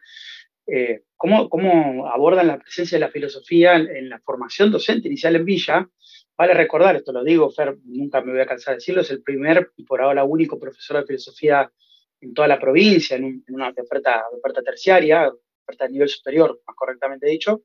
¿cómo, 1.15 1.49
¿cómo, 1.49 2.09
abordan 2.09 2.47
la 2.47 2.59
presencia 2.59 2.97
de 2.97 3.05
la 3.05 3.11
filosofía 3.11 3.75
en, 3.75 4.09
la 4.09 4.19
formación 4.19 4.69
docente 4.69 5.07
inicial 5.07 5.37
en 5.37 5.45
Villa 5.45 5.89
Vale 6.37 6.53
recordar, 6.53 6.95
esto 6.95 7.11
lo 7.11 7.23
digo, 7.23 7.49
Fer, 7.49 7.77
nunca 7.85 8.21
me 8.21 8.31
voy 8.31 8.41
a 8.41 8.45
cansar 8.45 8.73
de 8.73 8.77
decirlo, 8.77 9.01
es 9.01 9.09
el 9.09 9.23
primer 9.23 9.71
y 9.75 9.83
por 9.83 10.01
ahora 10.01 10.23
único 10.23 10.59
profesor 10.59 10.97
de 10.97 11.07
filosofía 11.07 11.71
en 12.21 12.33
toda 12.35 12.47
la 12.47 12.59
provincia, 12.59 13.17
en, 13.17 13.43
una 13.49 13.69
oferta, 13.69 14.23
oferta 14.31 14.61
terciaria, 14.61 15.31
oferta 15.63 15.85
de 15.85 15.93
nivel 15.93 16.09
superior, 16.09 16.61
más 16.67 16.75
correctamente 16.75 17.25
dicho. 17.25 17.63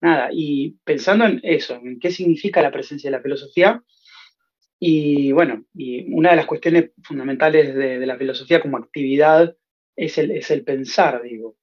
Nada, 0.00 0.30
y 0.32 0.78
pensando 0.84 1.26
en 1.26 1.40
eso, 1.42 1.74
en 1.74 2.00
qué 2.00 2.10
significa 2.10 2.62
la 2.62 2.70
presencia 2.70 3.10
de 3.10 3.16
la 3.16 3.22
filosofía, 3.22 3.82
y 4.78 5.30
bueno, 5.32 5.66
y 5.74 6.10
una 6.14 6.30
de 6.30 6.36
las 6.36 6.46
cuestiones 6.46 6.92
fundamentales 7.02 7.74
de, 7.74 8.06
la 8.06 8.16
filosofía 8.16 8.62
como 8.62 8.78
actividad 8.78 9.54
es 9.94 10.16
el, 10.16 10.30
es 10.30 10.50
el 10.50 10.64
pensar, 10.64 11.22
digo. 11.22 11.58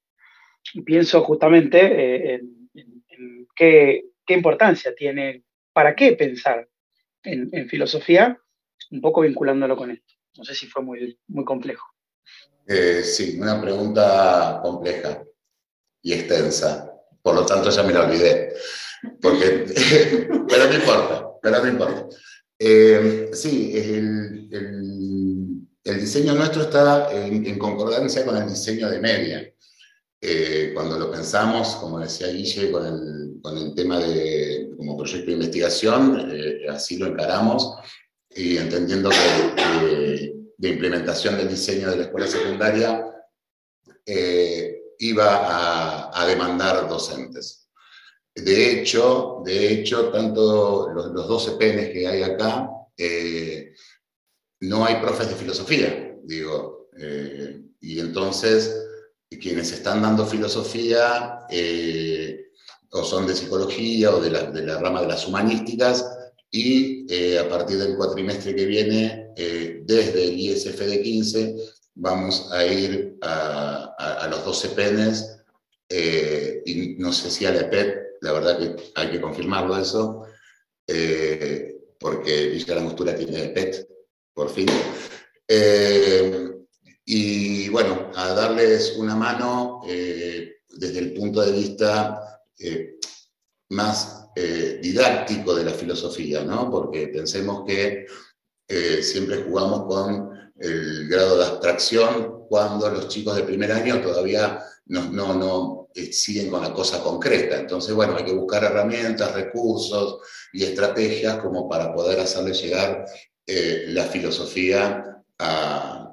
Y 0.73 0.81
pienso 0.81 1.23
justamente 1.23 2.35
eh, 2.35 2.41
en, 2.75 3.47
qué, 3.55 4.03
qué, 4.23 4.33
importancia 4.35 4.93
tiene 4.93 5.43
¿para 5.77 5.95
qué 5.95 6.13
pensar 6.13 6.67
en, 7.23 7.69
filosofía? 7.69 8.39
Un 8.89 8.99
poco 8.99 9.21
vinculándolo 9.21 9.77
con 9.77 9.91
esto. 9.91 10.13
No 10.35 10.43
sé 10.43 10.55
si 10.55 10.65
fue 10.65 10.81
muy, 10.81 11.19
muy 11.27 11.45
complejo. 11.45 11.87
Eh, 12.67 13.03
sí, 13.03 13.39
una 13.39 13.61
pregunta 13.61 14.59
compleja 14.63 15.23
y 16.01 16.13
extensa. 16.13 16.86
Por 17.27 17.35
lo 17.35 17.45
tanto, 17.45 17.69
ya 17.69 17.83
me 17.83 17.91
la 17.91 18.05
olvidé. 18.05 18.53
Porque, 19.21 19.65
pero 20.47 20.65
no 20.69 20.73
importa, 20.73 21.27
pero 21.41 21.61
no 21.61 21.67
importa. 21.67 22.07
Eh, 22.57 23.31
sí, 23.33 23.73
el, 23.75 24.49
diseño 25.83 26.35
nuestro 26.35 26.61
está 26.61 27.11
en, 27.11 27.59
concordancia 27.59 28.23
con 28.23 28.37
el 28.37 28.47
diseño 28.47 28.89
de 28.89 28.99
media. 29.01 29.53
Eh, 30.21 30.71
cuando 30.73 30.97
lo 30.97 31.11
pensamos, 31.11 31.75
como 31.75 31.99
decía 31.99 32.27
Guille, 32.27 32.71
con 32.71 32.85
el, 32.85 33.41
con 33.41 33.57
el 33.57 33.75
tema 33.75 33.99
de 33.99 34.69
como 34.77 34.95
proyecto 34.95 35.25
de 35.25 35.33
investigación, 35.33 36.29
eh, 36.31 36.65
así 36.69 36.97
lo 36.97 37.07
encaramos 37.07 37.75
y 38.33 38.55
entendiendo 38.55 39.09
que 39.09 40.33
de 40.57 40.69
implementación 40.69 41.35
del 41.35 41.49
diseño 41.49 41.91
de 41.91 41.97
la 41.97 42.03
escuela 42.03 42.27
secundaria 42.27 43.05
eh, 44.05 44.76
iba 44.99 46.11
a, 46.19 46.25
demandar 46.25 46.87
docentes. 46.89 47.69
De 48.35 48.71
hecho, 48.71 49.41
de 49.45 49.73
hecho 49.73 50.09
tanto 50.09 50.89
los, 50.89 51.07
los 51.07 51.27
12 51.27 51.51
penes 51.53 51.89
que 51.91 52.07
hay 52.07 52.23
acá, 52.23 52.69
no 54.61 54.85
hay 54.85 54.95
profes 54.95 55.29
de 55.29 55.35
filosofía, 55.35 56.15
digo, 56.23 56.89
y 57.79 57.99
entonces 57.99 58.87
quienes 59.35 59.71
están 59.71 60.01
dando 60.01 60.25
filosofía 60.25 61.39
eh, 61.49 62.47
o 62.91 63.03
son 63.03 63.27
de 63.27 63.35
psicología 63.35 64.15
o 64.15 64.21
de 64.21 64.31
la, 64.31 64.79
rama 64.79 65.01
de 65.01 65.07
las 65.07 65.27
humanísticas 65.27 66.05
y 66.49 67.05
eh, 67.13 67.37
a 67.39 67.49
partir 67.49 67.77
del 67.77 67.97
cuatrimestre 67.97 68.55
que 68.55 68.65
viene, 68.65 69.33
eh, 69.35 69.81
desde 69.83 70.23
el 70.23 70.39
ISFD 70.39 71.01
15, 71.03 71.55
vamos 71.99 72.51
a 72.51 72.65
ir 72.65 73.17
a, 73.21 74.27
los 74.29 74.43
12 74.45 74.69
penes 74.69 75.39
y 75.89 76.95
no 76.97 77.13
sé 77.13 77.29
si 77.29 77.45
a 77.45 77.51
la 77.51 77.61
EPET, 77.61 78.19
la 78.21 78.31
verdad 78.33 78.59
que 78.59 78.91
hay 78.95 79.11
que 79.11 79.21
confirmarlo 79.21 79.77
eso, 79.77 80.25
porque 81.99 82.47
Villa 82.49 82.75
Langostura 82.75 83.15
tiene 83.15 83.45
EPET, 83.45 83.87
por 84.33 84.49
fin 84.49 84.67
y 87.09 87.69
bueno, 87.69 88.11
a 88.15 88.33
darles 88.33 88.97
una 88.97 89.15
mano 89.15 89.79
eh, 89.87 90.57
desde 90.67 90.99
el 90.99 91.13
punto 91.13 91.39
de 91.39 91.53
vista 91.53 92.43
eh, 92.59 92.99
más 93.69 94.27
eh, 94.35 94.79
didáctico 94.81 95.55
de 95.55 95.63
la 95.63 95.71
filosofía, 95.71 96.43
¿no? 96.43 96.69
Porque 96.69 97.07
pensemos 97.07 97.63
que 97.65 98.05
siempre 99.01 99.43
jugamos 99.43 99.85
con 99.85 100.36
el 100.59 101.07
grado 101.07 101.37
de 101.37 101.45
abstracción 101.45 102.45
cuando 102.47 102.89
los 102.89 103.07
chicos 103.07 103.35
de 103.35 103.43
primer 103.43 103.71
año 103.71 104.01
todavía 104.01 104.59
no, 104.85 105.09
no, 105.11 105.33
no 105.33 105.89
siguen 106.11 106.49
con 106.49 106.61
la 106.61 106.73
cosa 106.73 107.01
concreta. 107.01 107.59
Entonces, 107.59 107.93
bueno, 107.93 108.15
hay 108.17 108.25
que 108.25 108.33
buscar 108.33 108.63
herramientas, 108.63 109.33
recursos 109.33 110.19
y 110.53 110.63
estrategias 110.63 111.37
como 111.37 111.67
para 111.67 111.93
poder 111.93 112.19
hacerles 112.19 112.61
llegar 112.61 113.05
la 113.47 114.03
filosofía 114.05 115.23
a, 115.39 116.11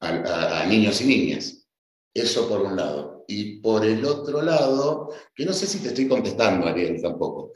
a, 0.00 0.66
niños 0.66 1.00
y 1.00 1.06
niñas. 1.06 1.66
Eso 2.14 2.48
por 2.48 2.62
un 2.62 2.76
lado. 2.76 3.24
Y 3.28 3.60
por 3.60 3.84
el 3.84 4.04
otro 4.04 4.42
lado, 4.42 5.12
que 5.34 5.44
no 5.44 5.52
sé 5.52 5.66
si 5.66 5.80
te 5.80 5.88
estoy 5.88 6.08
contestando, 6.08 6.66
Ariel, 6.66 7.00
tampoco, 7.00 7.52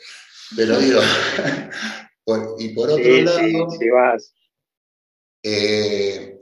pero 0.54 0.78
digo, 0.80 1.00
y 2.58 2.68
por 2.70 2.90
otro 2.90 3.16
lado, 3.22 3.68
vas. 3.92 4.34
Eh, 5.42 6.40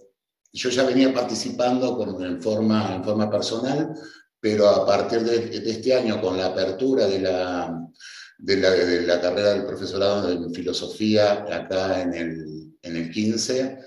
yo 0.52 0.68
ya 0.68 0.84
venía 0.84 1.14
participando 1.14 1.96
con, 1.96 2.22
en, 2.24 2.42
forma, 2.42 3.30
personal 3.30 3.94
pero 4.40 4.68
a 4.68 4.86
partir 4.86 5.20
de, 5.20 5.70
este 5.70 5.94
año, 5.94 6.20
con 6.20 6.38
la 6.38 6.46
apertura 6.46 7.06
de 7.06 7.20
la, 7.20 9.20
carrera 9.20 9.52
del 9.52 9.66
profesorado 9.66 10.32
en 10.32 10.54
filosofía 10.54 11.44
acá 11.50 12.00
en 12.00 12.14
el, 12.14 12.72
en 12.80 12.96
el 12.96 13.10
15, 13.10 13.78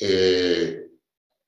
eh, 0.00 0.90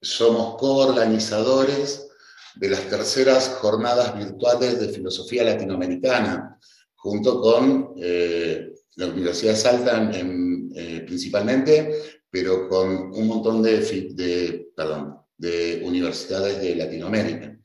somos 0.02 0.56
coorganizadores 0.58 2.08
de 2.56 2.68
las 2.68 2.82
terceras 2.88 3.48
jornadas 3.60 4.18
virtuales 4.18 4.78
de 4.78 4.88
filosofía 4.88 5.44
latinoamericana, 5.44 6.58
junto 6.96 7.40
con 7.40 7.94
eh, 7.96 8.72
la 8.96 9.06
Universidad 9.06 9.52
de 9.52 9.58
Salta 9.58 10.10
eh, 10.12 11.04
principalmente, 11.06 12.21
pero 12.32 12.66
con 12.66 13.12
un 13.12 13.26
montón 13.26 13.62
de, 13.62 13.80
de, 14.14 14.72
perdón, 14.74 15.18
de 15.36 15.82
universidades 15.84 16.62
de 16.62 16.74
Latinoamérica. 16.74 17.58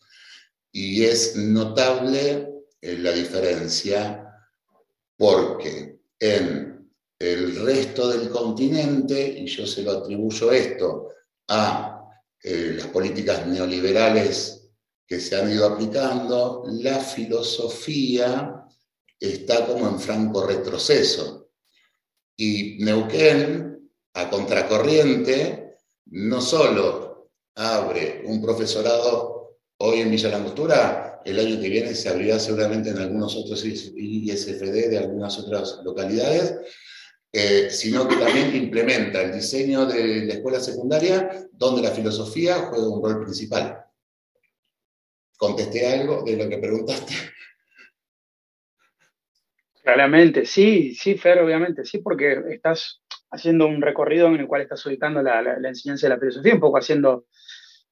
Y 0.73 1.06
es 1.06 1.38
notable 1.38 2.49
eh, 2.82 2.97
la 2.97 3.13
diferencia 3.13 4.25
porque 5.15 6.01
en 6.19 6.91
el 7.17 7.56
resto 7.65 8.10
del 8.10 8.30
continente, 8.30 9.39
y 9.39 9.47
yo 9.47 9.65
se 9.65 9.84
lo 9.84 9.93
atribuyo 9.93 10.51
esto 10.51 11.08
a 11.47 11.93
las 12.43 12.88
políticas 12.88 13.47
neoliberales 13.47 14.69
que 15.08 15.19
se 15.19 15.36
han 15.36 15.51
ido 15.51 15.65
aplicando, 15.65 16.63
la 16.67 16.99
filosofía 16.99 18.67
está 19.19 19.65
como 19.65 19.88
en 19.88 19.99
franco 19.99 20.45
retroceso. 20.45 21.49
Y 22.36 22.77
Neuquén, 22.84 23.76
a 24.17 24.30
contracorriente, 24.32 25.75
no 26.08 26.41
solo 26.41 27.30
abre 27.56 28.23
un 28.25 28.41
profesorado 28.41 29.60
hoy 29.77 30.01
en 30.01 30.10
Villa 30.10 30.30
Langostura, 30.30 31.21
el 31.23 31.39
año 31.39 31.62
que 31.62 31.69
viene 31.69 31.93
se 31.93 32.10
abrirá 32.10 32.39
seguramente 32.39 32.89
en 32.89 32.97
algunos 32.97 33.36
otros 33.36 33.63
ISFD 33.63 34.89
de 34.89 34.97
algunas 34.97 35.38
otras 35.38 35.82
localidades, 35.84 36.56
eh, 37.32 37.69
sino 37.69 38.08
que 38.08 38.15
también 38.15 38.56
implementa 38.56 39.21
el 39.21 39.34
diseño 39.34 39.86
de 39.86 40.25
la 40.25 40.34
escuela 40.34 40.60
secundaria, 40.60 41.47
donde 41.51 41.84
la 41.84 41.91
filosofía 41.91 42.56
juega 42.69 42.89
un 42.89 43.03
rol 43.03 43.23
principal. 43.23 43.86
¿Contesté 45.38 45.86
algo 45.86 46.23
de 46.23 46.38
lo 46.38 46.49
que 46.49 46.58
preguntaste? 46.58 47.13
Claramente, 49.84 50.45
sí, 50.45 50.95
sí, 50.95 51.15
Fer, 51.15 51.39
obviamente, 51.39 51.86
sí, 51.86 51.99
porque 51.99 52.41
estás 52.49 53.01
haciendo 53.31 53.67
un 53.67 53.81
recorrido 53.81 54.27
en 54.27 54.39
el 54.39 54.47
cual 54.47 54.61
estás 54.61 54.85
ubicando 54.85 55.21
la, 55.21 55.57
enseñanza 55.63 56.07
de 56.07 56.13
la 56.13 56.19
filosofía, 56.19 56.53
un 56.53 56.59
poco 56.59 56.77
haciendo, 56.77 57.25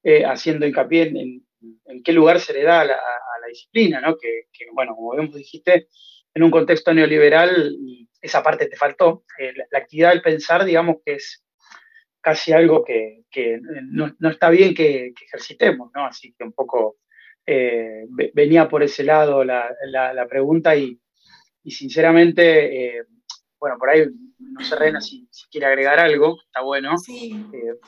eh, 0.04 0.26
haciendo 0.26 0.66
hincapié 0.66 1.04
en, 1.04 1.44
qué 2.04 2.14
lugar 2.14 2.40
se 2.40 2.54
le 2.54 2.64
da 2.64 2.82
a 2.82 2.86
la, 2.86 2.98
disciplina, 3.48 4.02
¿no? 4.02 4.18
Que, 4.18 4.48
bueno, 4.74 4.96
como 4.96 5.16
vemos, 5.16 5.36
dijiste, 5.36 5.88
en 6.34 6.44
un 6.44 6.50
contexto 6.50 6.94
neoliberal, 6.94 7.78
esa 8.20 8.42
parte 8.42 8.66
te 8.66 8.76
faltó. 8.76 9.24
Eh, 9.40 9.54
la, 9.72 9.80
actividad 9.80 10.10
del 10.10 10.24
pensar, 10.24 10.66
digamos 10.66 10.98
que 11.06 11.14
es 11.14 11.46
casi 12.22 12.54
algo 12.54 12.84
que, 12.84 13.24
no, 13.92 14.30
está 14.30 14.50
bien 14.50 14.74
que, 14.74 15.14
ejercitemos, 15.28 15.92
¿no? 15.94 16.08
Así 16.08 16.34
que 16.36 16.44
un 16.44 16.54
poco 16.54 16.98
eh, 17.46 18.06
venía 18.34 18.68
por 18.68 18.82
ese 18.82 19.04
lado 19.04 19.44
la, 19.44 20.28
pregunta 20.28 20.76
y, 20.76 21.00
sinceramente, 21.64 22.98
eh, 22.98 23.04
bueno, 23.66 23.80
por 23.80 23.90
ahí 23.90 24.06
no 24.38 24.64
sé, 24.64 24.76
Rena, 24.76 25.02
si, 25.02 25.28
quiere 25.50 25.66
agregar 25.66 26.00
algo, 26.00 26.38
está 26.46 26.62
bueno. 26.62 26.96
Sí. 27.00 27.34
Eh, 27.52 27.80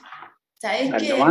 que 0.60 1.22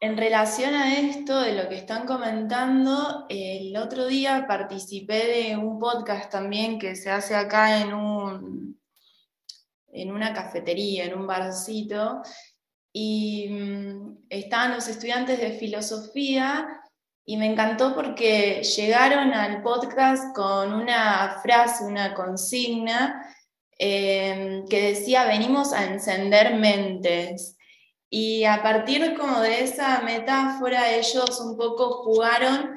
en 0.00 0.16
relación 0.16 0.74
a 0.74 0.98
esto 0.98 1.40
de 1.40 1.54
lo 1.54 1.68
que 1.68 1.76
están 1.76 2.04
comentando, 2.04 3.26
el 3.28 3.76
otro 3.76 4.08
día 4.08 4.46
participé 4.48 5.26
de 5.26 5.56
un 5.56 5.78
podcast 5.78 6.32
también 6.32 6.80
que 6.80 6.96
se 6.96 7.10
hace 7.10 7.36
acá 7.36 7.80
en 7.80 7.94
un 7.94 8.80
en 9.92 10.10
una 10.10 10.32
cafetería, 10.32 11.04
en 11.04 11.16
un 11.16 11.28
barcito, 11.28 12.22
y 12.92 13.48
mm, 13.50 14.26
estaban 14.30 14.72
los 14.72 14.88
estudiantes 14.88 15.40
de 15.40 15.52
filosofía 15.52 16.80
y 17.24 17.36
me 17.36 17.46
encantó 17.46 17.94
porque 17.94 18.64
llegaron 18.64 19.32
al 19.32 19.62
podcast 19.62 20.34
con 20.34 20.72
una 20.72 21.38
frase, 21.40 21.84
una 21.84 22.14
consigna 22.14 23.22
em, 23.82 24.66
que 24.66 24.92
decía, 24.92 25.24
venimos 25.24 25.72
a 25.72 25.84
encender 25.86 26.56
mentes. 26.56 27.56
Y 28.10 28.44
a 28.44 28.62
partir 28.62 29.16
como 29.16 29.40
de 29.40 29.64
esa 29.64 30.02
metáfora 30.02 30.92
ellos 30.92 31.40
un 31.40 31.56
poco 31.56 32.02
jugaron 32.04 32.74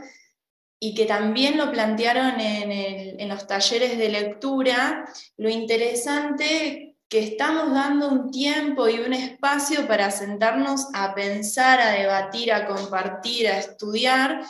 y 0.79 0.95
que 0.95 1.05
también 1.05 1.57
lo 1.57 1.71
plantearon 1.71 2.39
en, 2.39 3.19
en 3.19 3.29
los 3.29 3.47
talleres 3.47 3.97
de 3.97 4.09
lectura, 4.09 5.05
lo 5.37 5.49
interesante 5.49 6.95
que 7.09 7.19
estamos 7.19 7.73
dando 7.73 8.07
un 8.09 8.31
tiempo 8.31 8.87
y 8.87 8.99
un 8.99 9.13
espacio 9.13 9.85
para 9.87 10.09
sentarnos 10.09 10.87
a 10.93 11.13
pensar, 11.13 11.81
a 11.81 11.91
debatir, 11.91 12.53
a 12.53 12.65
compartir, 12.65 13.47
a 13.49 13.59
estudiar, 13.59 14.41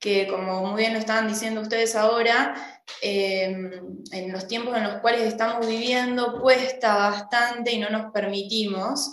que 0.00 0.26
como 0.26 0.66
muy 0.66 0.82
bien 0.82 0.94
lo 0.94 0.98
estaban 0.98 1.28
diciendo 1.28 1.60
ustedes 1.60 1.94
ahora, 1.94 2.71
em, 3.00 3.70
en 4.10 4.32
los 4.32 4.46
tiempos 4.46 4.76
en 4.76 4.84
los 4.84 5.00
cuales 5.00 5.22
estamos 5.22 5.66
viviendo 5.66 6.40
cuesta 6.40 6.96
bastante 6.96 7.72
y 7.72 7.78
no 7.78 7.90
nos 7.90 8.12
permitimos. 8.12 9.12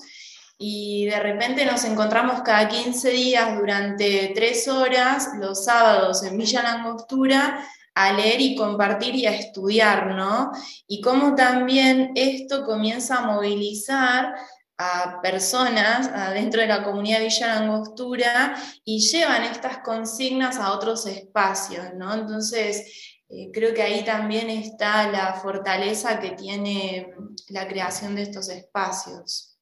Y 0.57 1.05
de 1.05 1.19
repente 1.19 1.65
nos 1.65 1.85
encontramos 1.85 2.41
cada 2.41 2.67
15 2.67 3.09
días 3.11 3.57
durante 3.57 4.33
tres 4.35 4.67
horas, 4.67 5.29
los 5.39 5.63
sábados 5.63 6.23
en 6.23 6.37
Villa 6.37 6.61
Langostura, 6.63 7.65
a 7.95 8.13
leer 8.13 8.41
y 8.41 8.55
compartir 8.55 9.15
y 9.15 9.25
a 9.25 9.35
estudiar, 9.35 10.15
¿no? 10.15 10.51
Y 10.87 11.01
cómo 11.01 11.35
también 11.35 12.11
esto 12.15 12.65
comienza 12.65 13.17
a 13.17 13.25
movilizar 13.25 14.35
a 14.77 15.21
personas 15.21 16.09
dentro 16.33 16.61
de 16.61 16.67
la 16.67 16.83
comunidad 16.83 17.19
Villa 17.19 17.57
Angostura 17.57 18.55
y 18.85 18.99
llevan 18.99 19.43
estas 19.43 19.79
consignas 19.79 20.55
a 20.55 20.71
otros 20.71 21.05
espacios, 21.05 21.93
¿no? 21.95 22.13
Entonces, 22.13 23.08
eh, 23.29 23.51
creo 23.53 23.75
que 23.75 23.83
ahí 23.83 24.03
también 24.03 24.49
está 24.49 25.11
la 25.11 25.33
fortaleza 25.33 26.19
que 26.19 26.31
tiene 26.31 27.13
la 27.49 27.67
creación 27.67 28.15
de 28.15 28.23
estos 28.23 28.49
espacios. 28.49 29.57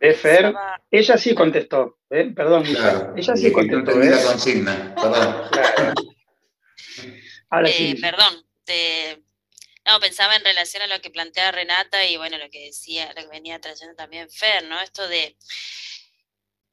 Efer, 0.00 0.54
ella 0.90 1.16
sí 1.16 1.34
contestó, 1.34 1.98
¿eh? 2.10 2.32
perdón, 2.34 2.64
ella 3.16 3.36
sí 3.36 3.52
contestó. 3.52 3.94
No 3.94 4.04
la 4.04 4.22
consigna, 4.22 4.94
perdón. 4.94 5.36
Eh, 7.66 7.96
perdón, 8.00 8.44
no, 9.86 10.00
pensaba 10.00 10.36
en 10.36 10.44
relación 10.44 10.82
a 10.82 10.86
lo 10.86 11.00
que 11.00 11.10
plantea 11.10 11.50
Renata 11.50 12.04
y 12.04 12.16
bueno, 12.16 12.38
lo 12.38 12.50
que 12.50 12.66
decía, 12.66 13.08
lo 13.16 13.22
que 13.22 13.28
venía 13.28 13.60
trayendo 13.60 13.94
también 13.96 14.28
Fer, 14.30 14.64
¿no? 14.64 14.78
Esto 14.80 15.08
de, 15.08 15.36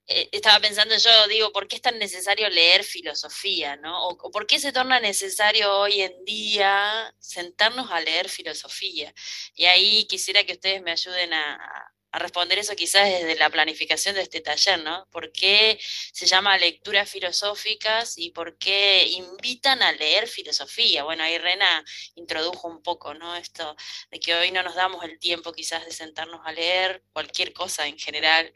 eh, 0.07 0.29
estaba 0.31 0.59
pensando 0.59 0.95
yo, 0.97 1.27
digo, 1.27 1.51
¿por 1.51 1.67
qué 1.67 1.77
es 1.77 1.81
tan 1.81 1.97
necesario 1.97 2.49
leer 2.49 2.83
filosofía, 2.83 3.75
¿no? 3.77 4.07
O, 4.09 4.31
por 4.31 4.45
qué 4.45 4.59
se 4.59 4.71
torna 4.71 4.99
necesario 4.99 5.79
hoy 5.79 6.01
en 6.01 6.25
día 6.25 7.13
sentarnos 7.19 7.91
a 7.91 8.01
leer 8.01 8.29
filosofía. 8.29 9.13
Y 9.55 9.65
ahí 9.65 10.05
quisiera 10.07 10.43
que 10.43 10.53
ustedes 10.53 10.81
me 10.81 10.91
ayuden 10.91 11.33
a 11.33 11.94
a 12.15 12.19
responder 12.19 12.58
eso 12.60 12.78
quizás 12.78 13.10
desde 13.10 13.36
la 13.36 13.49
planificación 13.49 14.15
de 14.15 14.21
este 14.21 14.39
taller, 14.39 14.80
¿no? 14.80 15.06
¿Por 15.12 15.34
qué 15.34 15.78
se 16.13 16.25
llama 16.25 16.58
lecturas 16.58 17.10
filosóficas 17.10 18.17
y 18.17 18.30
por 18.32 18.58
qué 18.58 19.06
invitan 19.06 19.84
a 19.84 19.91
leer 19.91 20.30
filosofía? 20.30 21.04
Bueno, 21.04 21.23
ahí 21.23 21.38
Rena 21.38 21.84
introdujo 22.15 22.69
un 22.69 22.82
poco, 22.82 23.13
¿no? 23.13 23.36
Esto 23.36 23.75
de 24.12 24.19
que 24.21 24.34
hoy 24.34 24.51
no 24.51 24.63
nos 24.63 24.75
damos 24.75 25.04
el 25.04 25.19
tiempo 25.19 25.51
quizás 25.51 25.86
de 25.86 25.91
sentarnos 25.91 26.39
a 26.45 26.54
leer 26.54 27.04
cualquier 27.12 27.51
cosa 27.51 27.86
en 27.86 27.99
general. 27.99 28.56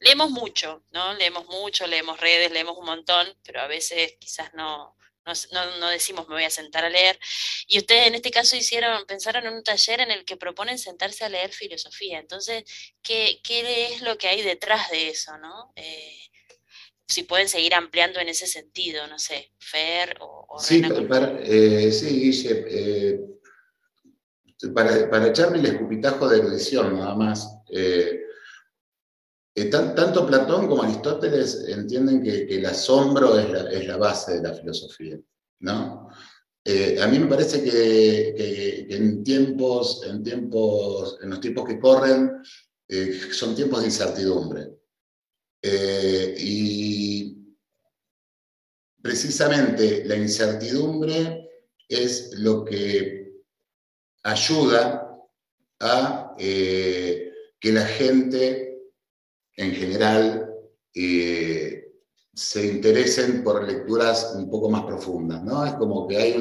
Leemos 0.00 0.30
mucho, 0.30 0.84
¿no? 0.90 1.14
Leemos 1.14 1.46
mucho, 1.46 1.86
leemos 1.86 2.20
redes, 2.20 2.50
leemos 2.52 2.76
un 2.76 2.84
montón, 2.84 3.34
pero 3.42 3.62
a 3.62 3.66
veces 3.68 4.16
quizás 4.20 4.52
no, 4.52 4.98
no, 5.80 5.88
decimos 5.88 6.28
me 6.28 6.34
voy 6.34 6.44
a 6.44 6.50
sentar 6.50 6.84
a 6.84 6.90
leer. 6.90 7.18
Y 7.66 7.78
ustedes 7.78 8.06
en 8.06 8.14
este 8.14 8.30
caso 8.30 8.56
hicieron, 8.56 9.04
pensaron 9.06 9.46
en 9.46 9.54
un 9.54 9.62
taller 9.62 10.00
en 10.00 10.10
el 10.10 10.24
que 10.24 10.36
proponen 10.36 10.78
sentarse 10.78 11.24
a 11.24 11.28
leer 11.28 11.52
filosofía. 11.52 12.18
Entonces, 12.18 12.64
¿qué, 13.02 13.40
es 13.44 14.02
lo 14.02 14.18
que 14.18 14.28
hay 14.28 14.42
detrás 14.42 14.90
de 14.90 15.08
eso? 15.08 15.36
¿no? 15.38 15.72
Eh, 15.76 16.18
si 17.08 17.22
pueden 17.22 17.48
seguir 17.48 17.74
ampliando 17.74 18.20
en 18.20 18.28
ese 18.28 18.46
sentido, 18.46 19.06
no 19.06 19.18
sé, 19.18 19.52
Fer 19.58 20.16
o, 20.20 20.58
Sí, 20.60 20.82
para, 21.08 21.38
eh, 21.42 21.90
sí, 21.90 22.20
Guille, 22.20 22.64
eh, 22.68 23.20
para, 24.74 25.08
para, 25.08 25.28
echarme 25.28 25.58
el 25.58 25.66
escupitajo 25.66 26.28
de 26.28 26.38
erudición 26.38 26.98
nada 26.98 27.14
más. 27.14 27.48
Eh, 27.70 28.20
tanto 29.66 30.26
Platón 30.26 30.68
como 30.68 30.82
Aristóteles 30.82 31.64
entienden 31.68 32.22
que, 32.22 32.44
el 32.44 32.66
asombro 32.66 33.38
es 33.38 33.86
la, 33.86 33.96
base 33.96 34.34
de 34.34 34.42
la 34.42 34.54
filosofía, 34.54 35.18
¿no? 35.60 36.08
Eh, 36.64 37.00
a 37.00 37.06
mí 37.06 37.18
me 37.18 37.26
parece 37.26 37.62
que, 37.62 38.86
en 38.90 39.24
tiempos, 39.24 40.02
en 40.06 40.22
tiempos, 40.22 41.18
en 41.22 41.30
los 41.30 41.40
tiempos 41.40 41.66
que 41.66 41.78
corren, 41.78 42.42
eh, 42.88 43.20
son 43.32 43.54
tiempos 43.54 43.80
de 43.80 43.86
incertidumbre. 43.86 44.74
y 45.60 47.36
precisamente 49.02 50.04
la 50.04 50.16
incertidumbre 50.16 51.48
es 51.88 52.34
lo 52.34 52.64
que 52.64 53.42
ayuda 54.22 55.18
a 55.80 56.34
eh, 56.38 57.32
que 57.58 57.72
la 57.72 57.86
gente 57.86 58.67
en 59.58 59.74
general 59.74 60.54
eh, 60.94 61.84
se 62.32 62.66
interesen 62.66 63.42
por 63.42 63.66
lecturas 63.66 64.32
un 64.36 64.48
poco 64.48 64.70
más 64.70 64.84
profundas, 64.84 65.42
¿no? 65.42 65.66
Es 65.66 65.74
como 65.74 66.06
que 66.06 66.16
hay 66.16 66.40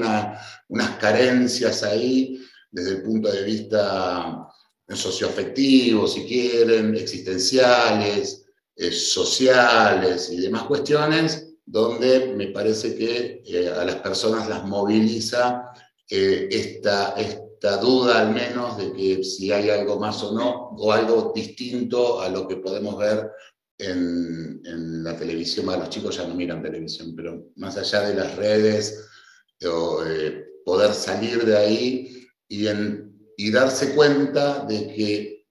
unas 0.70 0.98
carencias 0.98 1.82
ahí 1.82 2.40
desde 2.72 2.92
el 2.92 3.02
punto 3.02 3.32
de 3.32 3.42
vista 3.42 4.48
socioafectivo, 4.88 6.08
si 6.08 6.26
quieren, 6.26 6.96
existenciales, 6.96 8.46
eh, 8.76 8.92
sociales 8.92 10.30
y 10.32 10.38
demás 10.38 10.64
cuestiones, 10.64 11.56
donde 11.66 12.36
me 12.36 12.48
parece 12.48 12.96
que 12.96 13.42
eh, 13.48 13.70
a 13.70 13.84
las 13.84 13.96
personas 13.96 14.48
las 14.48 14.64
moviliza 14.64 15.64
esta, 16.10 17.16
esta 17.58 17.78
duda 17.78 18.22
al 18.22 18.36
menos 18.36 18.78
de 18.78 18.94
que 18.94 19.24
si 19.24 19.52
hay 19.52 19.72
algo 19.72 19.98
más 19.98 20.22
o 20.22 20.32
no, 20.32 20.70
o 20.78 20.92
algo 20.92 21.32
distinto 21.34 22.22
a 22.22 22.30
lo 22.30 22.48
que 22.48 22.58
podemos 22.58 22.96
ver 23.00 23.32
en, 23.80 24.62
la 25.04 25.18
televisión, 25.18 25.66
bueno, 25.66 25.84
los 25.84 25.90
chicos 25.90 26.18
ya 26.18 26.28
no 26.28 26.36
miran 26.36 26.62
televisión, 26.62 27.16
pero 27.16 27.46
más 27.56 27.78
allá 27.78 28.02
de 28.02 28.14
las 28.14 28.36
redes, 28.36 29.08
eh, 29.60 30.46
poder 30.66 30.94
salir 30.94 31.46
de 31.46 31.58
ahí 31.58 32.28
y, 32.48 32.68
y 33.38 33.52
darse 33.52 33.96
cuenta 33.96 34.66
de 34.66 34.94
que 34.94 35.48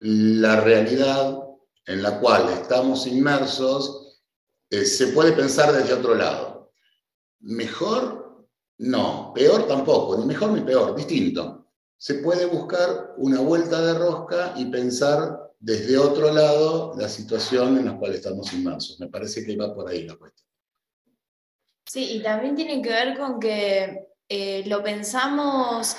la 0.00 0.60
realidad 0.60 1.38
en 1.86 2.02
la 2.02 2.20
cual 2.20 2.50
estamos 2.52 3.06
inmersos 3.06 4.20
eh, 4.68 4.84
se 4.84 5.08
puede 5.08 5.32
pensar 5.32 5.72
desde 5.72 5.94
otro 5.94 6.14
lado. 6.14 6.72
Mejor, 7.40 8.21
no, 8.82 9.32
peor 9.32 9.68
tampoco, 9.68 10.18
ni 10.18 10.26
mejor 10.26 10.50
ni 10.50 10.60
peor, 10.60 10.96
distinto. 10.96 11.68
Se 11.96 12.14
puede 12.14 12.46
buscar 12.46 13.14
una 13.16 13.40
vuelta 13.40 13.80
de 13.80 13.94
rosca 13.94 14.54
y 14.56 14.64
pensar 14.66 15.52
desde 15.60 15.96
otro 15.96 16.32
lado 16.32 16.92
la 16.96 17.08
situación 17.08 17.78
en 17.78 17.86
la 17.86 17.96
cual 17.96 18.14
estamos 18.14 18.52
inmersos. 18.52 18.98
Me 18.98 19.06
parece 19.06 19.44
que 19.44 19.56
va 19.56 19.72
por 19.72 19.88
ahí 19.88 20.02
la 20.04 20.16
cuestión. 20.16 20.48
Sí, 21.86 22.16
y 22.16 22.22
también 22.22 22.56
tiene 22.56 22.82
que 22.82 22.88
ver 22.88 23.16
con 23.16 23.38
que 23.38 24.08
eh, 24.28 24.64
lo 24.66 24.82
pensamos 24.82 25.94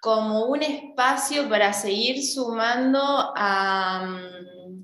como 0.00 0.46
un 0.46 0.62
espacio 0.64 1.48
para 1.48 1.72
seguir 1.72 2.20
sumando 2.26 3.32
a, 3.36 4.06
mm, 4.08 4.82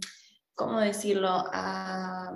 ¿cómo 0.54 0.78
decirlo?, 0.78 1.30
a, 1.30 2.32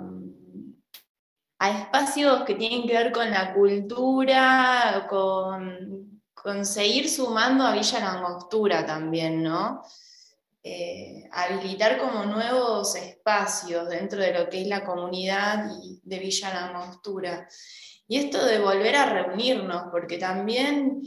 a 1.65 1.79
espacios 1.79 2.43
que 2.43 2.55
tienen 2.55 2.87
que 2.87 2.93
ver 2.93 3.11
con 3.11 3.29
la 3.31 3.53
cultura, 3.53 5.07
con, 5.09 6.21
seguir 6.63 7.09
sumando 7.09 7.65
a 7.65 7.73
Villa 7.73 7.99
Langostura 7.99 8.85
también, 8.85 9.41
¿no? 9.41 9.81
Eh, 10.61 11.27
habilitar 11.31 11.97
como 11.97 12.23
nuevos 12.25 12.95
espacios 12.95 13.89
dentro 13.89 14.21
de 14.21 14.31
lo 14.31 14.47
que 14.47 14.61
es 14.61 14.67
la 14.67 14.85
comunidad 14.85 15.65
de 16.03 16.19
Villa 16.19 16.53
La 16.53 17.47
Y 18.07 18.17
esto 18.17 18.45
de 18.45 18.59
volver 18.59 18.95
a 18.95 19.09
reunirnos, 19.09 19.85
porque 19.91 20.19
también 20.19 21.01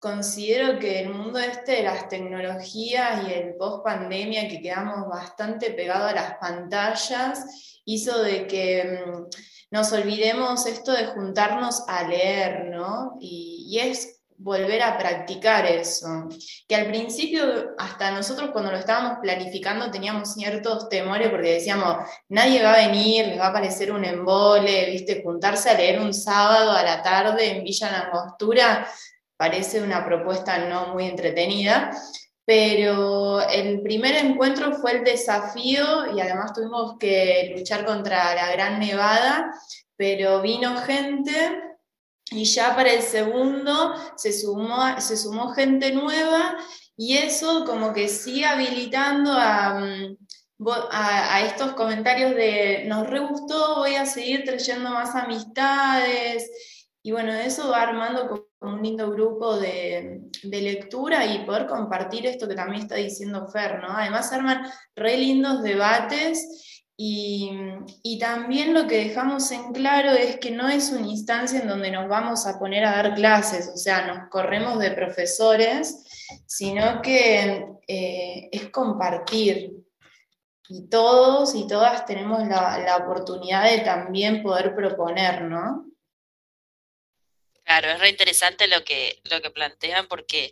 considero 0.00 0.80
que 0.80 1.00
el 1.02 1.10
mundo 1.10 1.38
este 1.38 1.72
de 1.76 1.82
las 1.84 2.08
tecnologías 2.08 3.28
y 3.28 3.32
el 3.34 3.54
post 3.54 3.84
pandemia, 3.84 4.48
que 4.48 4.60
quedamos 4.60 5.08
bastante 5.08 5.70
pegados 5.70 6.10
a 6.10 6.14
las 6.14 6.34
pantallas, 6.38 7.80
hizo 7.84 8.20
de 8.20 8.48
que 8.48 8.84
mm, 8.84 9.26
nos 9.72 9.90
olvidemos 9.92 10.66
esto 10.66 10.92
de 10.92 11.06
juntarnos 11.06 11.84
a 11.88 12.06
leer, 12.06 12.66
¿no? 12.66 13.16
Y, 13.20 13.78
es 13.80 14.20
volver 14.36 14.82
a 14.82 14.98
practicar 14.98 15.64
eso. 15.64 16.28
Que 16.68 16.76
al 16.76 16.88
principio, 16.88 17.70
hasta 17.78 18.10
nosotros 18.10 18.50
cuando 18.50 18.70
lo 18.70 18.76
estábamos 18.76 19.20
planificando, 19.22 19.90
teníamos 19.90 20.34
ciertos 20.34 20.90
temores 20.90 21.30
porque 21.30 21.54
decíamos, 21.54 21.96
nadie 22.28 22.62
va 22.62 22.74
a 22.74 22.86
venir, 22.88 23.28
les 23.28 23.40
va 23.40 23.46
a 23.46 23.52
parecer 23.52 23.90
un 23.92 24.04
embole, 24.04 24.90
¿viste? 24.90 25.22
Juntarse 25.24 25.70
a 25.70 25.74
leer 25.74 26.00
un 26.00 26.12
sábado 26.12 26.72
a 26.72 26.82
la 26.82 27.02
tarde 27.02 27.50
en 27.50 27.64
Villa 27.64 27.90
Langostura 27.90 28.86
parece 29.38 29.82
una 29.82 30.04
propuesta 30.04 30.58
no 30.68 30.92
muy 30.92 31.06
entretenida. 31.06 31.90
Pero 32.44 33.40
el 33.48 33.82
primer 33.82 34.16
encuentro 34.16 34.72
fue 34.74 34.92
el 34.92 35.04
desafío 35.04 36.14
y 36.14 36.20
además 36.20 36.52
tuvimos 36.52 36.98
que 36.98 37.54
luchar 37.56 37.84
contra 37.84 38.34
la 38.34 38.50
gran 38.52 38.80
nevada, 38.80 39.54
pero 39.96 40.42
vino 40.42 40.76
gente 40.78 41.32
y 42.30 42.44
ya 42.44 42.74
para 42.74 42.92
el 42.92 43.02
segundo 43.02 43.94
se 44.16 44.32
sumó, 44.32 45.00
se 45.00 45.16
sumó 45.16 45.50
gente 45.50 45.92
nueva 45.92 46.56
y 46.96 47.16
eso 47.18 47.64
como 47.64 47.92
que 47.92 48.08
sigue 48.08 48.44
habilitando 48.44 49.32
a, 49.32 49.80
mm, 49.80 50.16
a, 50.90 51.42
estos 51.42 51.72
comentarios 51.74 52.34
de 52.34 52.84
nos 52.86 53.08
re 53.08 53.20
gustó, 53.20 53.76
voy 53.76 53.94
a 53.94 54.06
seguir 54.06 54.44
trayendo 54.44 54.90
más 54.90 55.14
amistades. 55.14 56.50
Y 57.02 57.12
bueno, 57.12 57.32
eso 57.32 57.70
va 57.70 57.82
armando 57.82 58.51
como 58.62 58.76
un 58.76 58.82
lindo 58.82 59.10
grupo 59.10 59.58
de, 59.58 60.22
de, 60.42 60.60
lectura 60.62 61.26
y 61.26 61.44
poder 61.44 61.66
compartir 61.66 62.24
esto 62.26 62.48
que 62.48 62.54
también 62.54 62.82
está 62.82 62.94
diciendo 62.94 63.46
Fer, 63.48 63.80
¿no? 63.80 63.88
Además 63.90 64.32
arman 64.32 64.62
re 64.96 65.18
lindos 65.18 65.62
debates 65.62 66.72
y, 66.96 68.18
también 68.20 68.74
lo 68.74 68.86
que 68.86 69.08
dejamos 69.08 69.50
en 69.50 69.72
claro 69.72 70.12
es 70.12 70.36
que 70.36 70.52
no 70.52 70.68
es 70.68 70.92
una 70.92 71.08
instancia 71.08 71.60
en 71.60 71.66
donde 71.66 71.90
nos 71.90 72.08
vamos 72.08 72.46
a 72.46 72.58
poner 72.58 72.84
a 72.84 72.92
dar 72.92 73.14
clases, 73.14 73.68
o 73.74 73.76
sea, 73.76 74.06
nos 74.06 74.28
corremos 74.28 74.78
de 74.78 74.92
profesores, 74.92 76.04
sino 76.46 77.02
que 77.02 77.66
eh, 77.88 78.48
es 78.52 78.70
compartir. 78.70 79.72
Y 80.68 80.88
todos 80.88 81.56
y 81.56 81.66
todas 81.66 82.06
tenemos 82.06 82.46
la, 82.46 82.96
oportunidad 83.02 83.64
de 83.64 83.80
también 83.80 84.42
poder 84.42 84.74
proponer, 84.74 85.42
¿no? 85.42 85.86
Claro, 87.64 87.90
es 87.90 88.00
re 88.00 88.08
interesante 88.08 88.66
lo 88.68 88.84
que, 88.84 89.20
lo 89.24 89.40
que 89.40 89.50
plantean 89.50 90.06
porque 90.08 90.50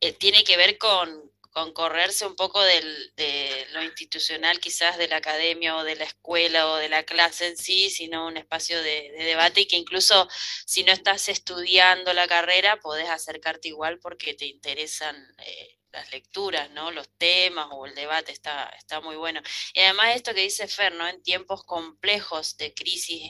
eh, 0.00 0.12
tiene 0.12 0.44
que 0.44 0.56
ver 0.56 0.78
con, 0.78 1.32
con 1.56 1.72
correrse 1.72 2.26
un 2.26 2.36
poco 2.36 2.62
de 2.62 3.66
lo 3.72 3.82
institucional 3.82 4.60
quizás 4.60 4.98
de 4.98 5.08
la 5.08 5.16
academia 5.16 5.76
o 5.76 5.84
de 5.84 5.96
la 5.96 6.04
escuela 6.04 6.70
o 6.70 6.76
de 6.76 6.90
la 6.90 7.04
clase 7.04 7.46
en 7.46 7.56
sí, 7.56 7.88
sino 7.88 8.26
un 8.26 8.36
espacio 8.36 8.82
de, 8.82 9.10
debate 9.18 9.62
y 9.62 9.66
que 9.66 9.76
incluso 9.76 10.28
si 10.66 10.84
no 10.84 10.92
estás 10.92 11.30
estudiando 11.30 12.12
la 12.12 12.28
carrera, 12.28 12.78
podés 12.78 13.08
acercarte 13.08 13.68
igual 13.68 13.98
porque 14.00 14.34
te 14.34 14.44
interesan 14.44 15.16
eh, 15.38 15.78
las 15.92 16.12
lecturas, 16.12 16.70
¿no? 16.72 16.90
Los 16.90 17.08
temas 17.16 17.68
o 17.70 17.86
el 17.86 17.94
debate 17.94 18.32
está, 18.32 18.68
está 18.78 19.00
muy 19.00 19.16
bueno. 19.16 19.40
Y 19.72 19.80
además 19.80 20.14
esto 20.14 20.34
que 20.34 20.42
dice 20.42 20.68
Fer, 20.68 20.94
¿no? 20.94 21.08
En 21.08 21.22
tiempos 21.22 21.64
complejos 21.64 22.58
de 22.58 22.74
crisis 22.74 23.22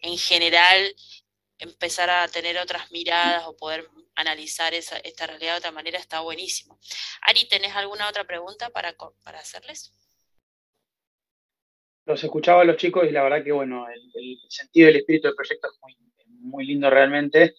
en 0.00 0.18
general, 0.18 0.92
empezar 1.62 2.10
a 2.10 2.26
tener 2.28 2.58
otras 2.58 2.90
miradas 2.90 3.44
o 3.46 3.56
poder 3.56 3.88
analizar 4.14 4.74
esa, 4.74 4.98
esta 4.98 5.26
realidad 5.26 5.52
de 5.52 5.58
otra 5.58 5.72
manera 5.72 5.98
está 5.98 6.20
buenísimo. 6.20 6.78
Ari, 7.22 7.48
¿tenés 7.48 7.74
alguna 7.74 8.08
otra 8.08 8.24
pregunta 8.24 8.70
para, 8.70 8.94
para 9.24 9.38
hacerles? 9.38 9.92
Los 12.04 12.22
escuchaba 12.22 12.62
a 12.62 12.64
los 12.64 12.76
chicos 12.76 13.04
y 13.08 13.12
la 13.12 13.22
verdad 13.22 13.44
que, 13.44 13.52
bueno, 13.52 13.86
el, 13.88 14.38
sentido 14.48 14.86
del 14.86 14.96
espíritu 14.96 15.28
del 15.28 15.36
proyecto 15.36 15.68
es 15.68 15.78
muy, 15.80 15.96
muy 16.40 16.66
lindo 16.66 16.90
realmente. 16.90 17.54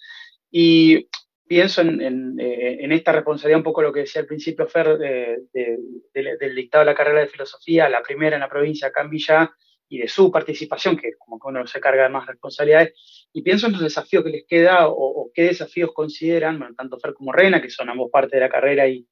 Y 0.51 1.07
pienso 1.47 1.81
en, 1.81 2.37
eh, 2.39 2.77
en, 2.81 2.91
esta 2.91 3.13
responsabilidad, 3.13 3.59
un 3.59 3.63
poco 3.63 3.81
lo 3.81 3.93
que 3.93 4.01
decía 4.01 4.21
al 4.21 4.27
principio 4.27 4.67
Fer, 4.67 4.97
del 4.97 6.55
dictado 6.55 6.83
de 6.83 6.91
la 6.91 6.95
carrera 6.95 7.21
de 7.21 7.27
filosofía, 7.27 7.87
la 7.87 8.03
primera 8.03 8.35
en 8.35 8.41
la 8.41 8.49
provincia, 8.49 8.89
acá 8.89 9.01
en 9.01 9.09
Villa, 9.09 9.55
y 9.93 9.99
de 9.99 10.07
su 10.07 10.31
participación, 10.31 10.97
que 10.97 11.13
como 11.19 11.39
que 11.39 11.49
uno 11.49 11.67
se 11.67 11.79
carga 11.79 12.03
de 12.03 12.09
más 12.09 12.25
responsabilidades, 12.25 12.95
y 13.31 13.43
pienso 13.43 13.67
en 13.67 13.73
los 13.73 13.81
desafíos 13.81 14.23
que 14.23 14.31
les 14.31 14.45
queda 14.47 14.87
o, 14.87 15.29
qué 15.35 15.43
desafíos 15.43 15.91
consideran, 15.93 16.57
bueno, 16.57 16.73
tanto 16.75 16.97
Fer 16.97 17.13
como 17.13 17.31
Reina, 17.31 17.61
que 17.61 17.69
son 17.69 17.89
ambos 17.89 18.09
parte 18.11 18.37
de 18.37 18.41
la 18.41 18.49
carrera 18.49 18.87
y, 18.87 19.07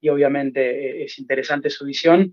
y 0.00 0.08
obviamente 0.08 0.60
eh, 0.62 1.04
es 1.04 1.16
interesante 1.20 1.70
su 1.70 1.84
visión, 1.84 2.32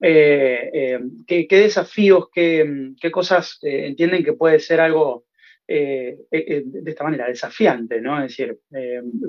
eh, 0.00 0.68
eh, 0.72 1.00
¿qué, 1.28 1.46
desafíos, 1.48 2.26
qué, 2.32 2.90
qué 3.00 3.10
cosas 3.12 3.60
entienden 3.62 4.24
que 4.24 4.32
puede 4.32 4.58
ser 4.58 4.80
algo 4.80 5.26
de 5.68 6.64
esta 6.86 7.04
manera, 7.04 7.26
desafiante, 7.26 8.00
¿no? 8.00 8.16
Es 8.24 8.36
decir, 8.36 8.58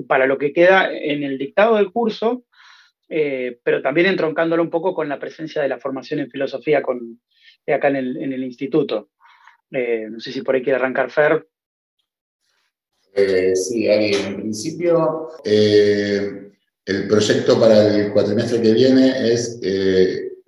para 0.08 0.26
lo 0.26 0.38
que 0.38 0.54
queda 0.54 0.90
en 0.90 1.22
el 1.22 1.36
dictado 1.36 1.76
del 1.76 1.92
curso, 1.92 2.44
pero 3.06 3.82
también 3.82 4.06
entroncándolo 4.06 4.62
un 4.62 4.70
poco 4.70 4.94
con 4.94 5.06
la 5.06 5.18
presencia 5.18 5.60
de 5.60 5.68
la 5.68 5.78
formación 5.78 6.20
en 6.20 6.30
filosofía 6.30 6.80
con, 6.80 7.20
acá 7.66 7.88
en 7.88 7.96
el, 7.96 8.16
en 8.16 8.32
el 8.32 8.44
instituto. 8.44 9.10
Eh, 9.70 10.08
no 10.10 10.20
sé 10.20 10.32
si 10.32 10.42
por 10.42 10.54
ahí 10.54 10.62
quiere 10.62 10.78
arrancar 10.78 11.10
Fer. 11.10 11.48
Eh, 13.14 13.54
sí, 13.54 13.88
Ari, 13.88 14.14
en 14.14 14.36
principio 14.36 15.28
eh, 15.44 16.52
el 16.84 17.08
proyecto 17.08 17.58
para 17.58 17.96
el 17.96 18.12
cuatrimestre 18.12 18.62
que 18.62 18.72
viene 18.72 19.32
es 19.32 19.60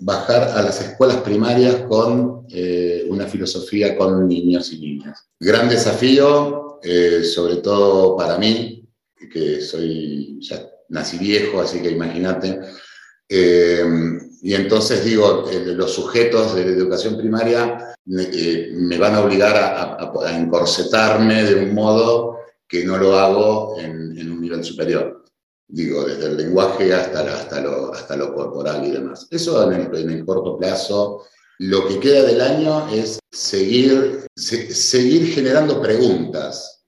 bajar 0.04 0.42
a 0.58 0.62
las 0.62 0.80
escuelas 0.80 1.18
primarias 1.18 1.76
con 1.88 2.46
eh, 2.50 3.06
una 3.08 3.26
filosofía 3.26 3.96
con 3.96 4.26
niños 4.26 4.72
y 4.72 4.80
niñas. 4.80 5.28
Gran 5.38 5.68
desafío, 5.68 6.80
eh, 6.82 7.22
sobre 7.22 7.56
todo 7.56 8.16
para 8.16 8.36
mí, 8.38 8.88
que 9.32 9.60
soy, 9.60 10.38
ya 10.40 10.68
nací 10.88 11.18
viejo, 11.18 11.60
así 11.60 11.80
que 11.80 11.90
imagínate. 11.90 12.58
Eh, 14.42 14.48
y 14.48 14.54
entonces 14.54 15.04
digo, 15.04 15.44
los 15.64 15.92
sujetos 15.94 16.54
de 16.54 16.64
la 16.64 16.72
educación 16.72 17.16
primaria 17.16 17.94
me 18.04 18.98
van 18.98 19.14
a 19.14 19.20
obligar 19.20 19.56
a, 19.56 20.36
encorsetarme 20.36 21.44
de 21.44 21.54
un 21.64 21.74
modo 21.74 22.38
que 22.66 22.84
no 22.84 22.98
lo 22.98 23.16
hago 23.16 23.78
en, 23.78 24.18
en 24.18 24.32
un 24.32 24.40
nivel 24.40 24.64
superior 24.64 25.22
digo, 25.72 26.04
desde 26.04 26.26
el 26.26 26.36
lenguaje 26.36 26.92
hasta, 26.92 27.20
hasta, 27.20 27.60
lo, 27.60 27.92
hasta 27.92 28.16
lo 28.16 28.34
corporal 28.34 28.86
y 28.86 28.90
demás. 28.90 29.26
Eso 29.30 29.70
en 29.70 29.80
el, 29.80 29.96
en 29.96 30.10
el, 30.10 30.24
corto 30.24 30.58
plazo. 30.58 31.24
Lo 31.58 31.88
que 31.88 31.98
queda 31.98 32.24
del 32.24 32.40
año 32.40 32.88
es 32.88 33.18
seguir, 33.30 34.26
seguir 34.36 35.32
generando 35.32 35.80
preguntas, 35.80 36.81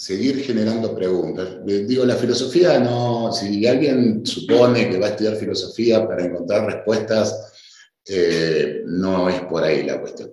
seguir 0.00 0.42
generando 0.42 0.94
preguntas. 0.94 1.58
Eh, 1.68 1.84
digo, 1.86 2.06
la 2.06 2.16
filosofía 2.16 2.78
no, 2.78 3.30
si 3.34 3.66
alguien 3.66 4.24
supone 4.24 4.88
que 4.88 4.98
va 4.98 5.08
a 5.08 5.10
estudiar 5.10 5.36
filosofía 5.36 6.08
para 6.08 6.24
encontrar 6.24 6.64
respuestas, 6.64 7.52
eh, 8.06 8.80
no 8.86 9.28
es 9.28 9.42
por 9.42 9.62
ahí 9.62 9.82
la 9.82 10.00
cuestión. 10.00 10.32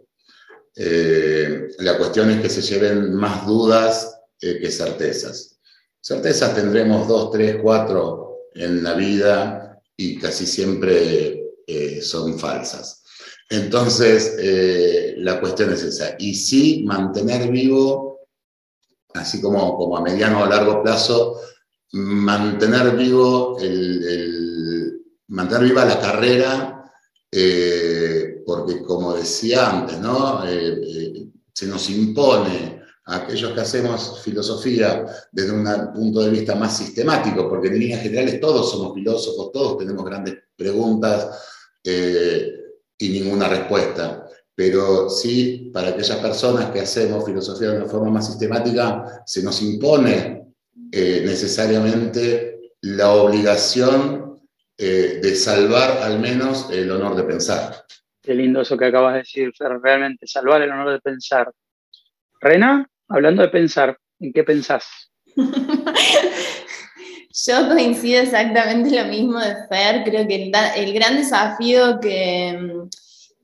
Eh, 0.73 1.67
la 1.80 1.97
cuestión 1.97 2.30
es 2.30 2.41
que 2.41 2.49
se 2.49 2.62
lleven 2.62 3.13
más 3.13 3.45
dudas 3.45 4.21
que 4.39 4.71
certezas. 4.71 5.60
Certezas 5.99 6.56
tendremos 6.56 7.06
dos, 7.06 7.32
tres, 7.32 7.58
cuatro 7.62 8.43
en 8.53 8.84
la 8.84 8.93
vida 8.93 9.82
y 9.97 10.17
casi 10.17 10.45
siempre 10.45 11.43
son 12.01 12.39
falsas. 12.39 13.03
Entonces, 13.49 14.38
la 15.17 15.39
cuestión 15.41 15.73
es 15.73 15.82
esa. 15.82 16.15
Y 16.19 16.36
sí, 16.36 16.84
mantener 16.86 17.49
vivo, 17.49 18.16
así 19.17 19.41
como, 19.41 19.77
como 19.77 19.97
a 19.97 20.01
mediano 20.01 20.43
o 20.43 20.45
largo 20.45 20.82
plazo, 20.84 21.39
mantener 21.93 22.95
vivo 22.95 23.58
mantener 25.27 25.63
viva 25.63 25.86
la 25.86 25.99
carrera, 25.99 26.91
eh, 27.32 28.41
porque 28.45 28.82
como 28.82 29.13
decía 29.13 29.69
antes, 29.69 29.99
¿no? 29.99 30.43
se 31.53 31.67
nos 31.67 31.89
impone 31.89 32.82
aquellos 33.06 33.53
que 33.53 33.62
hacemos 33.62 34.21
filosofía 34.21 35.06
desde 35.32 35.51
un 35.51 35.93
punto 35.93 36.21
de 36.21 36.30
vista 36.30 36.56
más 36.56 36.77
sistemático, 36.77 37.49
porque 37.49 37.67
en 37.67 37.80
líneas 37.80 38.01
generales 38.01 38.39
todos 38.39 38.69
somos 38.69 38.93
filósofos, 38.93 39.51
todos 39.51 39.77
tenemos 39.77 40.06
grandes 40.06 40.36
preguntas 40.56 41.30
eh, 41.84 42.51
y 42.97 43.10
ninguna 43.10 43.47
respuesta. 43.47 44.26
Pero 44.57 45.09
sí, 45.09 45.69
para 45.71 45.89
aquellas 45.89 46.17
personas 46.17 46.71
que 46.71 46.81
hacemos 46.81 47.23
filosofía 47.23 47.69
de 47.69 47.77
una 47.77 47.85
forma 47.85 48.09
más 48.09 48.25
sistemática, 48.25 49.21
se 49.25 49.43
nos 49.43 49.61
impone 49.61 50.47
eh, 50.91 51.21
necesariamente 51.23 52.73
la 52.81 53.13
obligación 53.13 54.41
eh, 54.77 55.19
de 55.21 55.35
salvar 55.35 55.99
al 56.01 56.19
menos 56.19 56.69
el 56.71 56.89
honor 56.89 57.15
de 57.15 57.23
pensar. 57.23 57.85
Qué 58.21 58.33
lindo 58.33 58.61
eso 58.61 58.75
que 58.75 58.85
acabas 58.85 59.13
de 59.13 59.19
decir, 59.19 59.51
realmente, 59.59 60.25
salvar 60.25 60.63
el 60.63 60.71
honor 60.71 60.91
de 60.91 61.01
pensar. 61.01 61.51
Rena, 62.41 62.89
Hablando 63.09 63.41
de 63.41 63.47
pensar, 63.47 63.97
¿en 64.19 64.33
qué 64.33 64.43
pensás? 64.43 64.85
Yo 67.47 67.69
coincido 67.69 68.21
exactamente 68.21 69.01
lo 69.01 69.07
mismo 69.07 69.39
de 69.39 69.55
Fer. 69.69 70.03
Creo 70.03 70.27
que 70.27 70.51
el, 70.75 70.93
gran 70.93 71.15
desafío 71.15 71.99
que, 72.01 72.69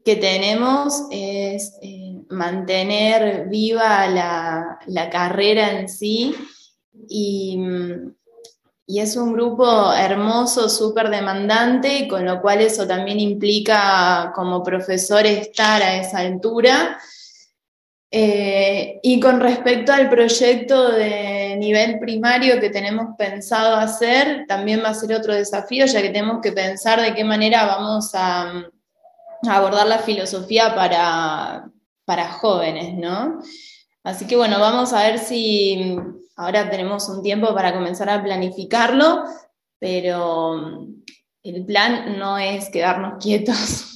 que 0.03 0.15
tenemos 0.15 1.07
es 1.11 1.77
eh, 1.81 2.21
mantener 2.29 3.47
viva 3.47 4.07
la, 4.07 5.09
carrera 5.09 5.79
en 5.79 5.89
sí. 5.89 6.35
Y, 7.09 7.57
y 8.85 8.99
es 8.99 9.15
un 9.15 9.33
grupo 9.33 9.93
hermoso, 9.93 10.69
súper 10.69 11.09
demandante, 11.09 12.07
con 12.07 12.25
lo 12.25 12.41
cual 12.41 12.61
eso 12.61 12.85
también 12.85 13.19
implica 13.19 14.31
como 14.35 14.61
profesor 14.61 15.25
estar 15.25 15.81
a 15.81 15.97
esa 15.97 16.19
altura. 16.19 16.99
Eh, 18.11 18.99
y 19.01 19.19
con 19.19 19.39
respecto 19.39 19.91
al 19.91 20.07
proyecto 20.07 20.91
de 20.91 21.55
nivel 21.57 21.97
primario 21.97 22.59
que 22.59 22.69
tenemos 22.69 23.15
pensado 23.17 23.75
hacer, 23.75 24.45
también 24.47 24.83
va 24.83 24.89
a 24.89 24.93
ser 24.93 25.15
otro 25.15 25.33
desafío, 25.33 25.87
ya 25.87 25.99
que 25.99 26.09
tenemos 26.09 26.39
que 26.39 26.51
pensar 26.51 27.01
de 27.01 27.15
qué 27.15 27.23
manera 27.23 27.65
vamos 27.65 28.11
a, 28.13 28.65
abordar 29.47 29.87
la 29.87 29.99
filosofía 29.99 30.75
para, 30.75 31.69
para, 32.05 32.31
jóvenes, 32.33 32.93
¿no? 32.95 33.39
Así 34.03 34.27
que 34.27 34.35
bueno, 34.35 34.59
vamos 34.59 34.93
a 34.93 35.03
ver 35.03 35.19
si 35.19 35.95
ahora 36.35 36.69
tenemos 36.69 37.07
un 37.09 37.21
tiempo 37.23 37.53
para 37.53 37.73
comenzar 37.73 38.09
a 38.09 38.23
planificarlo, 38.23 39.23
pero 39.79 40.87
el 41.43 41.65
plan 41.65 42.17
no 42.17 42.37
es 42.37 42.69
quedarnos 42.69 43.23
quietos 43.23 43.93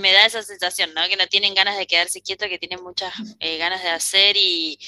me 0.00 0.12
da 0.12 0.26
esa 0.26 0.42
sensación, 0.42 0.94
¿no? 0.94 1.02
Que 1.08 1.16
no 1.16 1.26
tienen 1.26 1.54
ganas 1.54 1.76
de 1.76 1.86
quedarse 1.86 2.22
quietos, 2.22 2.48
que 2.48 2.58
tienen 2.58 2.82
muchas 2.82 3.12
eh, 3.40 3.58
ganas 3.58 3.82
de 3.82 3.90
hacer 3.90 4.36
y, 4.36 4.78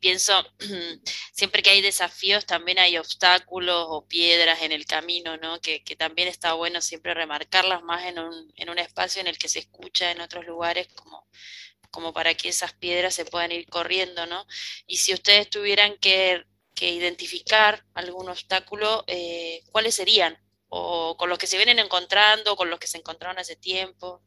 pienso, 0.00 0.32
siempre 1.32 1.62
que 1.62 1.70
hay 1.70 1.82
desafíos 1.82 2.46
también 2.46 2.78
hay 2.78 2.96
obstáculos 2.96 3.86
o 3.88 4.06
piedras 4.06 4.62
en 4.62 4.72
el 4.72 4.86
camino, 4.86 5.36
¿no? 5.36 5.60
Que, 5.60 5.80
también 5.98 6.28
está 6.28 6.52
bueno 6.54 6.80
siempre 6.80 7.14
remarcarlas 7.14 7.82
más 7.82 8.04
en 8.06 8.20
un, 8.20 8.52
en 8.56 8.70
un 8.70 8.78
espacio 8.78 9.20
en 9.20 9.26
el 9.26 9.38
que 9.38 9.48
se 9.48 9.58
escucha 9.58 10.10
en 10.12 10.20
otros 10.20 10.46
lugares 10.46 10.88
como 10.94 11.26
como 11.90 12.12
para 12.12 12.34
que 12.34 12.50
esas 12.50 12.74
piedras 12.74 13.14
se 13.14 13.24
puedan 13.24 13.50
ir 13.50 13.66
corriendo, 13.66 14.26
¿no? 14.26 14.46
Y 14.86 14.98
si 14.98 15.14
ustedes 15.14 15.48
tuvieran 15.50 15.96
que, 15.98 16.44
identificar 16.80 17.84
algún 17.94 18.28
obstáculo, 18.28 19.04
eh, 19.08 19.62
¿cuáles 19.72 19.96
serían? 19.96 20.38
o 20.68 21.16
con 21.16 21.28
los 21.28 21.38
que 21.38 21.46
se 21.46 21.56
vienen 21.56 21.78
encontrando, 21.78 22.56
con 22.56 22.70
los 22.70 22.78
que 22.78 22.86
se 22.86 22.98
encontraron 22.98 23.38
hace 23.38 23.56
tiempo. 23.56 24.22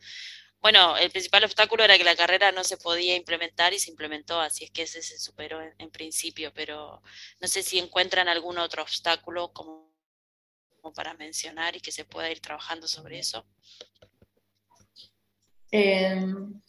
Bueno, 0.62 0.95
el 0.97 1.10
principal 1.10 1.43
obstáculo 1.43 1.84
era 1.84 1.97
que 1.97 2.04
la 2.04 2.15
carrera 2.15 2.52
no 2.52 2.63
se 2.63 2.78
podía 2.78 3.15
implementar 3.15 3.74
y 3.74 3.80
se 3.80 3.89
implementó, 3.89 4.39
así 4.39 4.65
es 4.65 4.71
que 4.71 4.84
ese 4.84 5.02
se 5.02 5.17
superó 5.17 5.60
en, 5.62 5.89
principio, 5.89 6.52
pero 6.54 7.02
no 7.39 7.47
sé 7.47 7.63
si 7.63 7.80
encuentran 7.80 8.28
algún 8.28 8.60
otro 8.60 8.84
obstáculo 8.84 9.52
como, 9.54 9.91
para 10.95 11.15
mencionar 11.15 11.76
y 11.76 11.82
que 11.82 11.91
se 11.91 12.06
pueda 12.06 12.30
ir 12.30 12.39
trabajando 12.41 12.88
sobre 12.88 13.19
eso. 13.19 13.43
Em, 15.71 16.62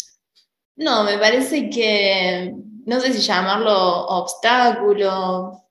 no, 0.76 1.04
me 1.04 1.18
parece 1.18 1.68
que, 1.68 2.52
no 2.86 3.00
sé 3.00 3.12
si 3.12 3.20
llamarlo 3.20 4.06
obstáculo, 4.06 5.68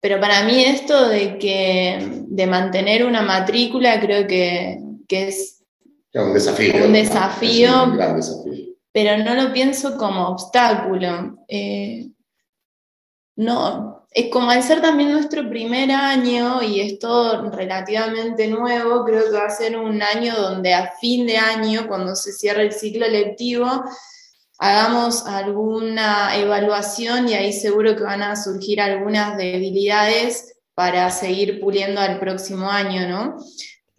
pero 0.00 0.18
para 0.18 0.42
mí 0.42 0.64
esto 0.64 1.08
de 1.08 1.38
que 1.38 1.98
de 2.26 2.46
mantener 2.48 3.04
una 3.04 3.22
matrícula 3.22 4.00
creo 4.00 4.26
que, 4.26 4.80
es 5.08 5.61
un 6.14 6.34
desafío. 6.34 6.84
Un 6.84 6.92
desafío, 6.92 7.84
un 7.84 7.96
gran 7.96 8.16
desafío. 8.16 8.74
Pero 8.92 9.24
no 9.24 9.34
lo 9.34 9.52
pienso 9.52 9.96
como 9.96 10.28
obstáculo. 10.28 11.38
Eh, 11.48 12.10
no, 13.36 14.06
es 14.10 14.30
como 14.30 14.50
al 14.50 14.62
ser 14.62 14.82
también 14.82 15.10
nuestro 15.10 15.48
primer 15.48 15.90
año 15.90 16.62
y 16.62 16.80
es 16.80 16.98
todo 16.98 17.50
relativamente 17.50 18.46
nuevo, 18.46 19.04
creo 19.04 19.24
que 19.24 19.30
va 19.30 19.46
a 19.46 19.50
ser 19.50 19.76
un 19.78 20.02
año 20.02 20.34
donde 20.36 20.74
a 20.74 20.92
fin 21.00 21.26
de 21.26 21.38
año, 21.38 21.88
cuando 21.88 22.14
se 22.14 22.32
cierre 22.32 22.64
el 22.64 22.72
ciclo 22.72 23.08
lectivo, 23.08 23.66
hagamos 24.58 25.26
alguna 25.26 26.36
evaluación 26.36 27.28
y 27.28 27.34
ahí 27.34 27.52
seguro 27.54 27.96
que 27.96 28.02
van 28.02 28.22
a 28.22 28.36
surgir 28.36 28.82
algunas 28.82 29.38
debilidades 29.38 30.56
para 30.74 31.10
seguir 31.10 31.60
puliendo 31.60 32.00
al 32.00 32.20
próximo 32.20 32.70
año, 32.70 33.08
¿no? 33.08 33.36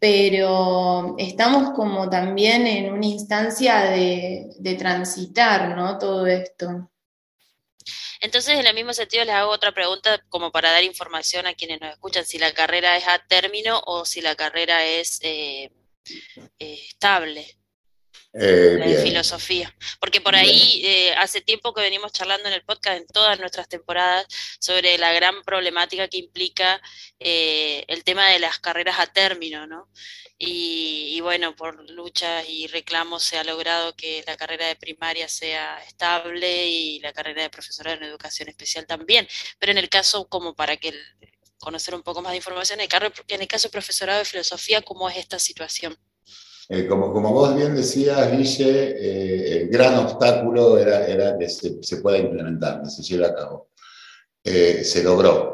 Pero 0.03 1.15
estamos 1.17 1.71
como 1.77 2.09
también 2.09 2.67
en 2.67 2.91
una 2.91 3.05
instancia 3.05 3.83
de, 3.83 4.75
transitar, 4.77 5.77
¿no? 5.77 5.97
Todo 5.97 6.27
esto. 6.27 6.91
Entonces, 8.19 8.59
en 8.59 8.67
el 8.67 8.75
mismo 8.75 8.91
sentido, 8.91 9.23
les 9.23 9.33
hago 9.33 9.49
otra 9.49 9.71
pregunta 9.71 10.21
como 10.27 10.51
para 10.51 10.71
dar 10.71 10.83
información 10.83 11.47
a 11.47 11.53
quienes 11.53 11.79
nos 11.79 11.93
escuchan, 11.93 12.25
si 12.25 12.37
la 12.37 12.51
carrera 12.51 12.97
es 12.97 13.07
a 13.07 13.17
término 13.29 13.81
o 13.85 14.03
si 14.03 14.19
la 14.19 14.35
carrera 14.35 14.85
es 14.85 15.19
eh, 15.21 15.71
eh, 16.59 16.79
estable. 16.89 17.57
Eh, 18.35 18.79
de 18.83 19.03
filosofía. 19.03 19.75
Porque 19.99 20.19
por 20.19 20.35
ahí 20.35 20.81
eh, 20.83 21.13
hace 21.17 21.41
tiempo 21.41 21.71
que 21.71 21.81
venimos 21.81 22.11
charlando 22.11 22.47
en 22.47 22.55
el 22.55 22.63
podcast 22.63 22.97
en 22.97 23.05
todas 23.05 23.39
nuestras 23.39 23.69
temporadas 23.69 24.25
sobre 24.59 24.97
la 24.97 25.13
gran 25.13 25.43
problemática 25.43 26.07
que 26.07 26.17
implica 26.17 26.81
eh, 27.19 27.85
el 27.87 28.03
tema 28.03 28.27
de 28.29 28.39
las 28.39 28.57
carreras 28.59 28.99
a 28.99 29.05
término, 29.05 29.67
¿no? 29.67 29.87
Y, 30.45 31.21
bueno, 31.21 31.55
por 31.55 31.89
luchas 31.91 32.45
y 32.49 32.67
reclamos 32.67 33.23
se 33.23 33.37
ha 33.37 33.43
logrado 33.45 33.95
que 33.95 34.23
la 34.27 34.35
carrera 34.35 34.67
de 34.67 34.75
primaria 34.75 35.29
sea 35.29 35.81
estable 35.83 36.67
y 36.67 36.99
la 36.99 37.13
carrera 37.13 37.43
de 37.43 37.49
profesorado 37.49 37.97
en 37.97 38.03
educación 38.03 38.49
especial 38.49 38.85
también. 38.85 39.27
Pero 39.59 39.71
en 39.71 39.77
el 39.77 39.89
caso, 39.89 40.27
como 40.27 40.53
para 40.53 40.75
que 40.75 40.93
conocer 41.59 41.95
un 41.95 42.03
poco 42.03 42.21
más 42.21 42.31
de 42.31 42.37
información, 42.37 42.79
en 42.81 43.41
el 43.41 43.47
caso 43.47 43.67
de 43.67 43.71
profesorado 43.71 44.19
de 44.19 44.25
filosofía, 44.25 44.81
¿cómo 44.81 45.07
es 45.09 45.17
esta 45.17 45.39
situación? 45.39 45.97
Eh, 46.69 46.87
como, 46.87 47.11
como 47.11 47.33
vos 47.33 47.55
bien 47.55 47.75
decías, 47.75 48.31
Guille, 48.31 48.95
eh, 48.97 49.61
el 49.61 49.69
gran 49.69 49.95
obstáculo 49.95 50.77
era, 50.77 51.05
era 51.05 51.37
que 51.37 51.49
se, 51.49 51.97
pueda 51.97 52.17
implementar, 52.17 52.81
que 52.81 52.89
se 52.89 53.03
lleve 53.03 53.25
a 53.25 53.35
cabo. 53.35 53.69
Eh, 54.43 54.83
se 54.83 55.03
logró 55.03 55.51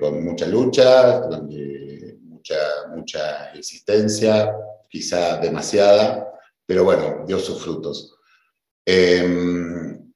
con 0.00 0.24
mucha 0.24 0.46
lucha, 0.46 1.20
con, 1.20 1.50
mucha, 2.22 2.56
mucha 2.94 3.52
existencia, 3.52 4.54
quizá 4.88 5.36
demasiada, 5.36 6.32
pero 6.64 6.84
bueno, 6.84 7.24
dio 7.26 7.38
sus 7.38 7.62
frutos. 7.62 8.16
Em, 8.86 10.10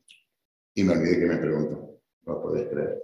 y 0.74 0.84
me 0.84 0.94
olvidé 0.94 1.18
que 1.18 1.26
me 1.26 1.36
preguntó, 1.36 2.00
no 2.22 2.40
podés 2.40 2.68
creer. 2.68 3.02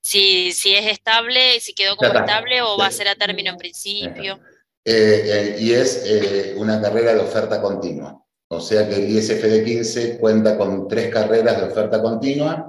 Si, 0.00 0.52
si 0.52 0.74
es 0.74 0.86
estable, 0.86 1.58
si 1.58 1.74
quedó 1.74 1.96
como 1.96 2.12
estable 2.12 2.62
o 2.62 2.78
va 2.78 2.86
a 2.86 2.92
ser 2.92 3.08
a 3.08 3.16
término 3.16 3.50
en 3.50 3.56
principio. 3.56 4.40
Eh, 4.84 5.22
eh, 5.24 5.56
y 5.60 5.72
es 5.72 6.02
eh, 6.06 6.54
una 6.56 6.80
carrera 6.80 7.14
de 7.14 7.20
oferta 7.20 7.60
continua. 7.60 8.22
O 8.48 8.60
sea 8.60 8.88
que 8.88 8.96
el 8.96 9.10
ISFD 9.10 9.64
15 9.64 10.18
cuenta 10.18 10.56
con 10.56 10.88
tres 10.88 11.12
carreras 11.12 11.58
de 11.58 11.66
oferta 11.68 12.02
continua. 12.02 12.66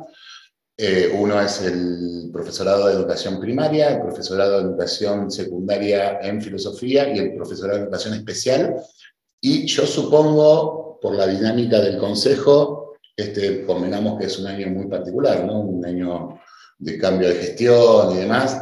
uno 1.13 1.39
es 1.41 1.61
el 1.61 2.29
profesorado 2.33 2.87
de 2.87 2.93
educación 2.93 3.39
primaria, 3.39 3.89
el 3.89 4.01
profesorado 4.01 4.57
de 4.57 4.69
educación 4.69 5.29
secundaria 5.29 6.19
en 6.21 6.41
filosofía 6.41 7.13
y 7.13 7.19
el 7.19 7.35
profesorado 7.35 7.79
de 7.79 7.83
educación 7.85 8.13
especial. 8.15 8.75
Y 9.39 9.65
yo 9.65 9.85
supongo, 9.87 10.99
por 11.01 11.15
la 11.15 11.27
dinámica 11.27 11.79
del 11.79 11.97
consejo, 11.97 12.93
este, 13.15 13.65
convenamos 13.65 14.19
que 14.19 14.25
es 14.27 14.37
un 14.39 14.47
año 14.47 14.67
muy 14.69 14.87
particular, 14.87 15.45
¿no? 15.45 15.61
un 15.61 15.85
año 15.85 16.39
de 16.77 16.97
cambio 16.97 17.29
de 17.29 17.35
gestión 17.35 18.15
y 18.15 18.19
demás. 18.19 18.59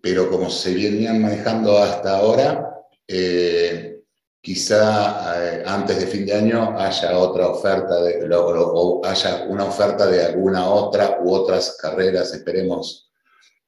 Pero 0.00 0.30
como 0.30 0.50
se 0.50 0.74
venían 0.74 1.20
manejando 1.20 1.78
hasta 1.78 2.18
ahora, 2.18 2.84
eh, 3.06 4.02
quizá 4.40 5.34
eh, 5.36 5.62
antes 5.66 5.98
de 6.00 6.06
fin 6.06 6.26
de 6.26 6.34
año 6.34 6.78
haya 6.78 7.18
otra 7.18 7.48
oferta 7.48 8.02
de, 8.02 8.28
o, 8.34 9.00
haya 9.04 9.44
una 9.48 9.64
oferta 9.64 10.06
de 10.06 10.24
alguna 10.24 10.68
otra 10.68 11.18
u 11.22 11.32
otras 11.32 11.76
carreras, 11.80 12.32
esperemos. 12.34 13.10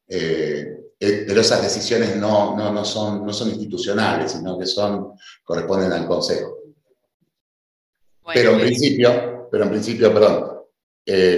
Eh, 0.07 0.76
pero 0.99 1.41
esas 1.41 1.62
decisiones 1.62 2.16
no, 2.16 2.55
no, 2.57 2.70
no, 2.70 2.85
son, 2.85 3.24
no 3.24 3.33
son 3.33 3.49
institucionales, 3.49 4.33
sino 4.33 4.59
que 4.59 4.66
son, 4.66 5.14
corresponden 5.43 5.93
al 5.93 6.07
Consejo. 6.07 6.59
pero 8.35 8.53
en 8.53 8.61
principio, 8.61 9.49
pero 9.51 9.64
en 9.64 9.70
principio, 9.70 10.12
perdón, 10.12 10.61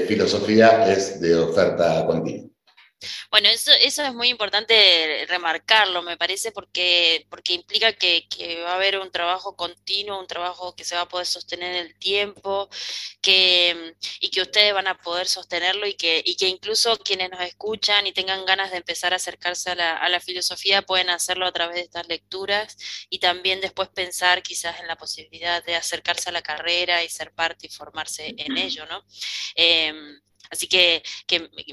filosofía 0.08 0.92
es 0.92 1.20
de 1.20 1.36
oferta 1.36 2.04
continua. 2.06 2.51
Bueno, 3.30 3.48
eso, 3.48 3.72
eso 3.72 4.04
es 4.04 4.14
muy 4.14 4.28
importante 4.28 5.26
remarcarlo, 5.28 6.02
me 6.02 6.16
parece, 6.16 6.52
porque, 6.52 7.26
porque 7.30 7.54
implica 7.54 7.92
que, 7.92 8.26
va 8.64 8.72
a 8.72 8.74
haber 8.76 8.98
un 8.98 9.10
trabajo 9.10 9.56
continuo, 9.56 10.20
un 10.20 10.26
trabajo 10.26 10.74
que 10.74 10.84
se 10.84 10.94
va 10.94 11.02
a 11.02 11.08
poder 11.08 11.26
sostener 11.26 11.74
en 11.76 11.86
el 11.86 11.98
tiempo, 11.98 12.68
que, 13.20 13.94
y 14.20 14.30
que 14.30 14.42
ustedes 14.42 14.74
van 14.74 14.86
a 14.88 14.98
poder 14.98 15.28
sostenerlo 15.28 15.86
y 15.86 15.94
que, 15.94 16.22
y 16.24 16.36
que 16.36 16.48
incluso 16.48 16.98
quienes 16.98 17.30
nos 17.30 17.40
escuchan 17.40 18.06
y 18.06 18.12
tengan 18.12 18.44
ganas 18.44 18.70
de 18.70 18.78
empezar 18.78 19.12
a 19.12 19.16
acercarse 19.16 19.70
a 19.70 19.74
la, 19.74 19.96
a 19.96 20.08
la 20.08 20.20
filosofía 20.20 20.82
pueden 20.82 21.10
hacerlo 21.10 21.46
a 21.46 21.52
través 21.52 21.76
de 21.76 21.82
estas 21.82 22.08
lecturas 22.08 22.76
y 23.10 23.18
también 23.18 23.60
después 23.60 23.88
pensar 23.88 24.42
quizás 24.42 24.80
en 24.80 24.86
la 24.86 24.96
posibilidad 24.96 25.64
de 25.64 25.76
acercarse 25.76 26.30
a 26.30 26.32
la 26.32 26.42
carrera 26.42 27.02
y 27.02 27.08
ser 27.08 27.32
parte 27.32 27.66
y 27.66 27.70
formarse 27.70 28.34
en 28.36 28.56
ello, 28.56 28.86
¿no? 28.86 29.04
Em, 29.54 30.20
Así 30.50 30.68
que, 30.68 31.02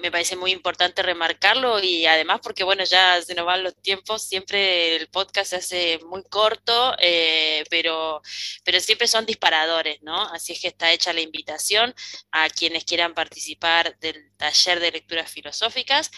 me 0.01 0.11
parece 0.11 0.36
muy 0.38 0.51
importante 0.51 1.01
remarcarlo 1.03 1.80
y 1.84 2.05
además 2.05 2.39
porque, 2.41 2.63
bueno, 2.63 2.84
ya 2.86 3.22
se 3.22 3.36
nos 3.36 3.45
van 3.45 3.63
los 3.63 3.76
tiempos, 3.76 4.24
siempre 4.24 4.95
el 4.95 5.09
podcast 5.09 5.49
se 5.49 5.55
hace 5.57 5.99
muy 6.05 6.24
corto, 6.24 6.95
eh, 6.99 7.65
pero, 7.70 8.22
pero 8.63 8.80
siempre 8.80 9.07
son 9.07 9.26
disparadores, 9.26 10.01
¿no? 10.01 10.22
Así 10.34 10.53
es 10.53 10.61
que 10.61 10.70
está 10.70 10.91
hecha 10.93 11.11
la 11.11 11.22
invitación 11.22 11.93
a 12.32 12.49
quienes 12.49 12.86
quieran 12.86 13.13
participar 13.13 13.97
del 13.99 14.32
taller 14.38 14.80
de 14.80 14.91
lecturas 14.91 15.30
filosóficas. 15.30 16.09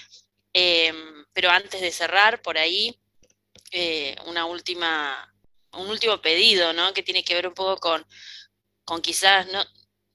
Em, 0.54 1.26
pero 1.34 1.50
antes 1.50 1.82
de 1.82 1.92
cerrar, 1.92 2.42
por 2.42 2.58
ahí, 2.58 3.00
eh, 3.72 4.16
una 4.26 4.46
última, 4.46 5.34
un 5.74 5.90
último 5.90 6.22
pedido, 6.22 6.74
¿no? 6.74 6.94
Que 6.94 7.04
tiene 7.04 7.24
que 7.24 7.34
ver 7.36 7.48
un 7.48 7.54
poco 7.54 7.78
con, 7.78 8.06
con 8.86 9.02
quizás, 9.02 9.48
no, 9.48 9.64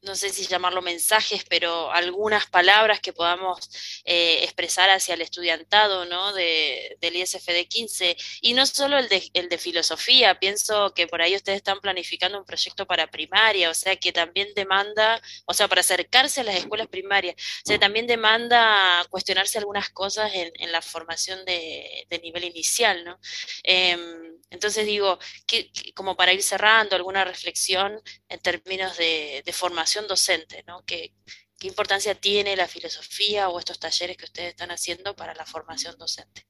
no 0.07 0.15
sé 0.15 0.31
si 0.31 0.47
llamarlo 0.47 0.83
mensajes, 0.83 1.45
pero 1.49 1.91
algunas 1.91 2.47
palabras 2.47 3.01
que 3.01 3.13
podamos 3.13 3.69
eh, 4.05 4.45
expresar 4.45 4.89
hacia 4.89 5.15
el 5.15 5.21
estudiantado 5.21 6.05
¿no? 6.07 6.33
de, 6.33 6.97
del 7.01 7.17
ISFD 7.17 7.67
15. 7.69 8.17
Y 8.41 8.55
no 8.55 8.65
solo 8.67 8.99
el 8.99 9.09
de, 9.09 9.29
el 9.35 9.49
de 9.49 9.59
filosofía, 9.59 10.39
pienso 10.39 10.95
que 10.95 11.07
por 11.09 11.21
ahí 11.21 11.35
ustedes 11.35 11.57
están 11.57 11.81
planificando 11.81 12.39
un 12.39 12.45
proyecto 12.45 12.87
para 12.87 13.09
primaria, 13.09 13.69
o 13.69 13.75
sea 13.75 13.97
que 13.97 14.13
también 14.13 14.49
demanda, 14.55 15.21
o 15.45 15.53
sea, 15.53 15.67
para 15.69 15.81
acercarse 15.81 16.41
a 16.41 16.45
las 16.45 16.57
escuelas 16.57 16.87
primarias, 16.87 17.35
o 17.37 17.67
sea, 17.67 17.79
también 17.79 18.07
demanda 18.07 19.05
cuestionarse 19.11 19.59
algunas 19.59 19.91
cosas 19.91 20.33
en, 20.35 20.53
en 20.55 20.73
la 20.73 20.83
formación 20.83 21.45
de, 21.45 22.07
de, 22.09 22.19
nivel 22.21 22.45
inicial. 22.45 23.05
¿no? 23.05 23.19
Em, 23.65 24.37
entonces 24.51 24.87
digo, 24.87 25.19
que, 25.47 25.73
como 25.95 26.17
para 26.17 26.33
ir 26.33 26.43
cerrando, 26.43 26.97
alguna 26.97 27.25
reflexión 27.25 28.01
en 28.29 28.41
términos 28.41 28.97
de, 28.97 29.43
formación 29.53 29.96
docente, 30.07 30.65
¿no? 30.67 30.85
¿Qué, 30.85 31.15
¿Qué 31.59 31.69
importancia 31.69 32.15
tiene 32.15 32.55
la 32.55 32.69
filosofía 32.69 33.49
o 33.49 33.59
estos 33.59 33.79
talleres 33.79 34.17
que 34.17 34.27
ustedes 34.27 34.51
están 34.51 34.71
haciendo 34.71 35.17
para 35.17 35.35
la 35.35 35.47
formación 35.47 35.97
docente? 35.97 36.47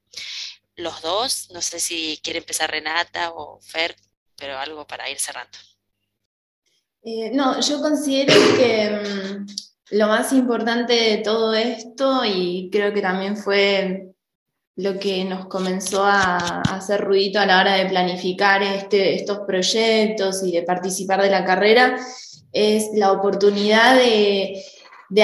Los 0.75 1.01
dos, 1.01 1.49
no 1.51 1.61
sé 1.61 1.79
si 1.79 2.19
quiere 2.21 2.39
empezar 2.39 2.69
Renata 2.69 3.31
o 3.31 3.59
Fer, 3.61 3.95
pero 4.35 4.57
algo 4.57 4.85
para 4.85 5.09
ir 5.09 5.17
cerrando. 5.17 5.57
Eh, 7.03 7.31
no, 7.33 7.59
yo 7.61 7.81
considero 7.81 8.33
que 8.57 8.89
mm, 8.89 9.45
lo 9.91 10.07
más 10.07 10.33
importante 10.33 10.93
de 10.93 11.17
todo 11.19 11.53
esto, 11.55 12.25
y 12.25 12.69
creo 12.69 12.93
que 12.93 13.01
también 13.01 13.37
fue 13.37 14.13
lo 14.75 14.99
que 14.99 15.23
nos 15.23 15.47
comenzó 15.47 16.03
a, 16.03 16.61
hacer 16.61 17.01
ruidito 17.01 17.39
a 17.39 17.45
la 17.45 17.61
hora 17.61 17.75
de 17.75 17.85
planificar 17.85 18.61
este, 18.61 19.15
estos 19.15 19.39
proyectos 19.47 20.43
y 20.43 20.51
de 20.51 20.63
participar 20.63 21.21
de 21.21 21.29
la 21.29 21.45
carrera, 21.45 21.97
es 22.51 22.89
la 22.93 23.11
oportunidad 23.11 23.95
de, 23.95 24.63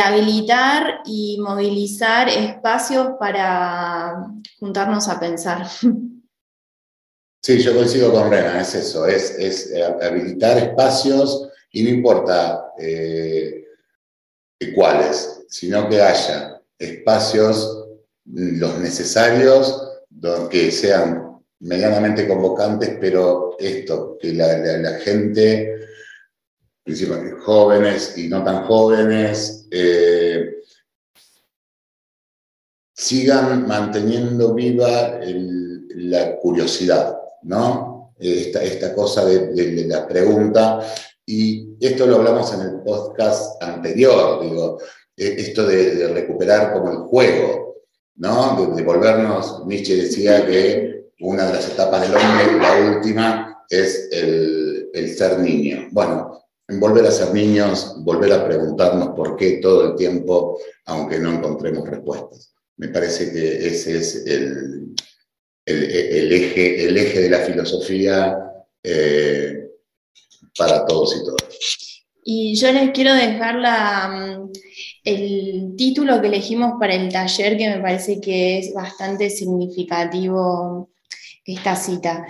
habilitar 0.03 1.01
y 1.05 1.39
movilizar 1.41 2.29
espacios 2.29 3.09
para 3.19 4.27
juntarnos 4.59 5.07
a 5.09 5.19
pensar. 5.19 5.67
Sí, 7.41 7.59
yo 7.59 7.75
coincido 7.75 8.13
con 8.13 8.31
Rena, 8.31 8.61
es 8.61 8.73
eso, 8.73 9.05
es, 9.05 9.73
habilitar 10.01 10.57
espacios 10.57 11.49
y 11.73 11.83
no 11.83 11.89
importa 11.89 12.71
eh, 12.79 13.65
cuáles, 14.73 15.43
sino 15.49 15.89
que 15.89 16.01
haya 16.01 16.61
espacios 16.79 17.85
los 18.25 18.79
necesarios, 18.79 19.89
que 20.49 20.71
sean 20.71 21.41
medianamente 21.59 22.27
convocantes, 22.27 22.97
pero 22.99 23.55
esto, 23.59 24.17
que 24.21 24.33
la, 24.33 24.99
gente, 24.99 25.75
principalmente 26.83 27.39
jóvenes 27.39 28.17
y 28.17 28.27
no 28.27 28.43
tan 28.43 28.65
jóvenes, 28.65 29.67
eh, 29.71 30.57
sigan 32.93 33.67
manteniendo 33.67 34.53
viva 34.53 35.19
la 35.95 36.35
curiosidad, 36.37 37.17
¿no? 37.43 38.13
Esta, 38.19 38.93
cosa 38.93 39.25
de, 39.25 39.85
la 39.87 40.07
pregunta, 40.07 40.79
y 41.25 41.75
esto 41.79 42.05
lo 42.05 42.17
hablamos 42.17 42.53
en 42.53 42.61
el 42.61 42.81
podcast 42.81 43.61
anterior, 43.61 44.41
digo, 44.41 44.79
eh, 45.17 45.35
esto 45.39 45.65
de 45.65 46.07
recuperar 46.09 46.73
como 46.73 46.91
el 46.91 46.97
juego, 46.99 47.83
¿no? 48.15 48.73
De, 48.75 48.83
volvernos, 48.83 49.65
Nietzsche 49.65 49.95
decía 49.95 50.45
que 50.45 51.11
una 51.21 51.47
de 51.47 51.53
las 51.53 51.69
etapas 51.69 52.01
del 52.01 52.15
hombre, 52.15 52.59
la 52.61 52.95
última, 52.95 53.65
es 53.69 54.09
el, 54.11 54.89
el 54.93 55.15
ser 55.15 55.39
niño. 55.39 55.87
Bueno, 55.91 56.42
en 56.42 56.42
volver 56.69 57.05
a 57.05 57.11
ser 57.11 57.33
niños, 57.33 57.95
volver 58.03 58.33
a 58.33 58.45
preguntarnos 58.45 59.09
por 59.09 59.35
qué 59.35 59.59
todo 59.61 59.91
el 59.91 59.95
tiempo, 59.95 60.59
aunque 60.85 61.19
no 61.19 61.33
encontremos 61.33 61.87
respuestas. 61.87 62.53
Me 62.77 62.87
parece 62.89 63.31
que 63.31 63.67
ese 63.67 63.97
es 63.97 64.25
el, 64.25 64.95
eje, 65.65 66.85
el 66.85 66.97
eje 66.97 67.21
de 67.21 67.29
la 67.29 67.39
filosofía 67.39 68.37
eh, 68.81 69.67
para 70.57 70.85
todos 70.85 71.15
y 71.15 71.25
todas. 71.25 72.03
Y 72.25 72.55
yo 72.55 72.71
les 72.71 72.91
quiero 72.91 73.13
dejar 73.13 73.57
mm, 73.57 74.51
el 75.03 75.73
título 75.77 76.21
que 76.21 76.27
elegimos 76.27 76.73
para 76.79 76.95
el 76.95 77.11
taller, 77.11 77.57
que 77.57 77.69
me 77.69 77.81
parece 77.81 78.21
que 78.21 78.59
es 78.59 78.73
bastante 78.73 79.29
significativo 79.29 80.89
esta 81.45 81.75
cita. 81.75 82.25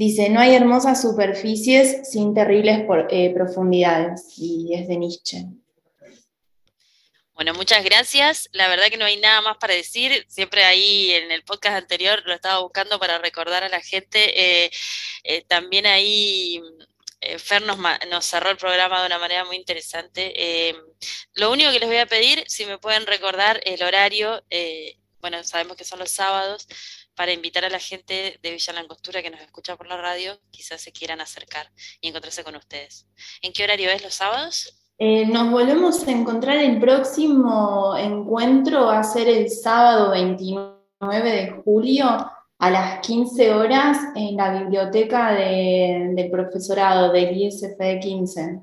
Dice, 0.00 0.30
no 0.30 0.40
hay 0.40 0.54
hermosas 0.54 1.02
superficies 1.02 2.10
sin 2.10 2.32
terribles 2.32 2.86
eh, 3.10 3.34
profundidades, 3.34 4.32
y 4.38 4.72
es 4.72 4.88
de 4.88 4.96
Nietzsche. 4.96 5.44
Bueno, 7.34 7.52
muchas 7.52 7.84
gracias. 7.84 8.48
La 8.52 8.68
verdad 8.68 8.86
que 8.88 8.96
no 8.96 9.04
hay 9.04 9.18
nada 9.18 9.42
más 9.42 9.58
para 9.58 9.74
decir. 9.74 10.24
Siempre 10.26 10.64
ahí 10.64 11.10
en 11.10 11.30
el 11.30 11.44
podcast 11.44 11.76
anterior 11.76 12.22
lo 12.24 12.32
estaba 12.32 12.60
buscando 12.60 12.98
para 12.98 13.18
recordar 13.18 13.62
a 13.62 13.68
la 13.68 13.82
gente. 13.82 14.64
Eh, 14.64 14.70
Eh, 15.22 15.42
también 15.46 15.84
ahí 15.84 16.62
Fer 17.36 17.60
nos, 17.60 18.24
cerró 18.24 18.48
el 18.48 18.56
programa 18.56 19.00
de 19.00 19.06
una 19.06 19.18
manera 19.18 19.44
muy 19.44 19.56
interesante. 19.56 20.32
Lo 21.34 21.52
único 21.52 21.72
que 21.72 21.78
les 21.78 21.88
voy 21.90 21.98
a 21.98 22.06
pedir, 22.06 22.42
si 22.46 22.64
me 22.64 22.78
pueden 22.78 23.06
recordar 23.06 23.60
el 23.66 23.82
horario, 23.82 24.42
bueno, 25.20 25.44
sabemos 25.44 25.76
que 25.76 25.84
son 25.84 25.98
los 25.98 26.10
sábados, 26.10 26.66
para 27.20 27.34
invitar 27.34 27.66
a 27.66 27.68
la 27.68 27.78
gente 27.78 28.38
de 28.42 28.50
Villa 28.50 28.72
Langostura 28.72 29.20
que 29.20 29.28
nos 29.28 29.42
escucha 29.42 29.76
por 29.76 29.86
la 29.86 29.98
radio, 29.98 30.40
quizás 30.50 30.80
se 30.80 30.90
quieran 30.90 31.20
acercar 31.20 31.66
y 32.00 32.08
encontrarse 32.08 32.42
con 32.42 32.56
ustedes. 32.56 33.06
¿En 33.42 33.52
qué 33.52 33.64
horario 33.64 33.90
es 33.90 34.02
los 34.02 34.14
sábados? 34.14 34.74
nos 34.98 35.50
volvemos 35.50 36.08
a 36.08 36.12
encontrar 36.12 36.56
el 36.56 36.80
próximo 36.80 37.94
encuentro, 37.94 38.86
va 38.86 39.00
a 39.00 39.04
ser 39.04 39.28
el 39.28 39.50
sábado 39.50 40.12
29 40.12 40.78
de 41.22 41.50
julio 41.62 42.06
a 42.58 42.70
las 42.70 43.06
15 43.06 43.52
horas 43.52 43.98
en 44.14 44.36
la 44.36 44.58
biblioteca 44.58 45.34
del 45.34 46.30
profesorado 46.30 47.12
del 47.12 47.36
ISF 47.36 47.76
15. 48.00 48.60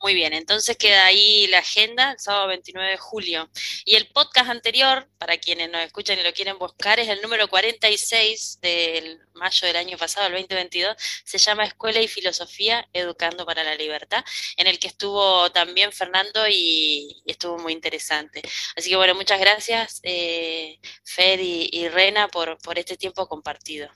Muy 0.00 0.14
bien, 0.14 0.32
entonces 0.32 0.76
queda 0.76 1.06
ahí 1.06 1.46
la 1.48 1.58
agenda, 1.58 2.12
el 2.12 2.18
sábado 2.18 2.48
29 2.48 2.90
de 2.90 2.96
julio. 2.96 3.50
Y 3.84 3.96
el 3.96 4.08
podcast 4.08 4.50
anterior, 4.50 5.08
para 5.18 5.38
quienes 5.38 5.70
nos 5.70 5.82
escuchan 5.82 6.18
y 6.18 6.22
lo 6.22 6.32
quieren 6.32 6.58
buscar, 6.58 7.00
es 7.00 7.08
el 7.08 7.20
número 7.22 7.48
46 7.48 8.58
del 8.60 9.20
mayo 9.34 9.66
del 9.66 9.76
año 9.76 9.96
pasado, 9.96 10.26
el 10.26 10.32
2022. 10.32 10.96
Se 11.24 11.38
llama 11.38 11.64
Escuela 11.64 12.00
y 12.00 12.08
Filosofía 12.08 12.86
Educando 12.92 13.46
para 13.46 13.64
la 13.64 13.74
Libertad, 13.74 14.24
en 14.56 14.66
el 14.66 14.78
que 14.78 14.88
estuvo 14.88 15.50
también 15.52 15.92
Fernando 15.92 16.46
y, 16.48 17.22
estuvo 17.26 17.58
muy 17.58 17.72
interesante. 17.72 18.42
Así 18.76 18.90
que 18.90 18.96
bueno, 18.96 19.14
muchas 19.14 19.40
gracias, 19.40 20.00
eh, 20.02 20.78
Fer 21.04 21.40
y, 21.40 21.88
Rena, 21.88 22.28
por, 22.28 22.58
por 22.58 22.78
este 22.78 22.96
tiempo 22.96 23.26
compartido. 23.26 23.88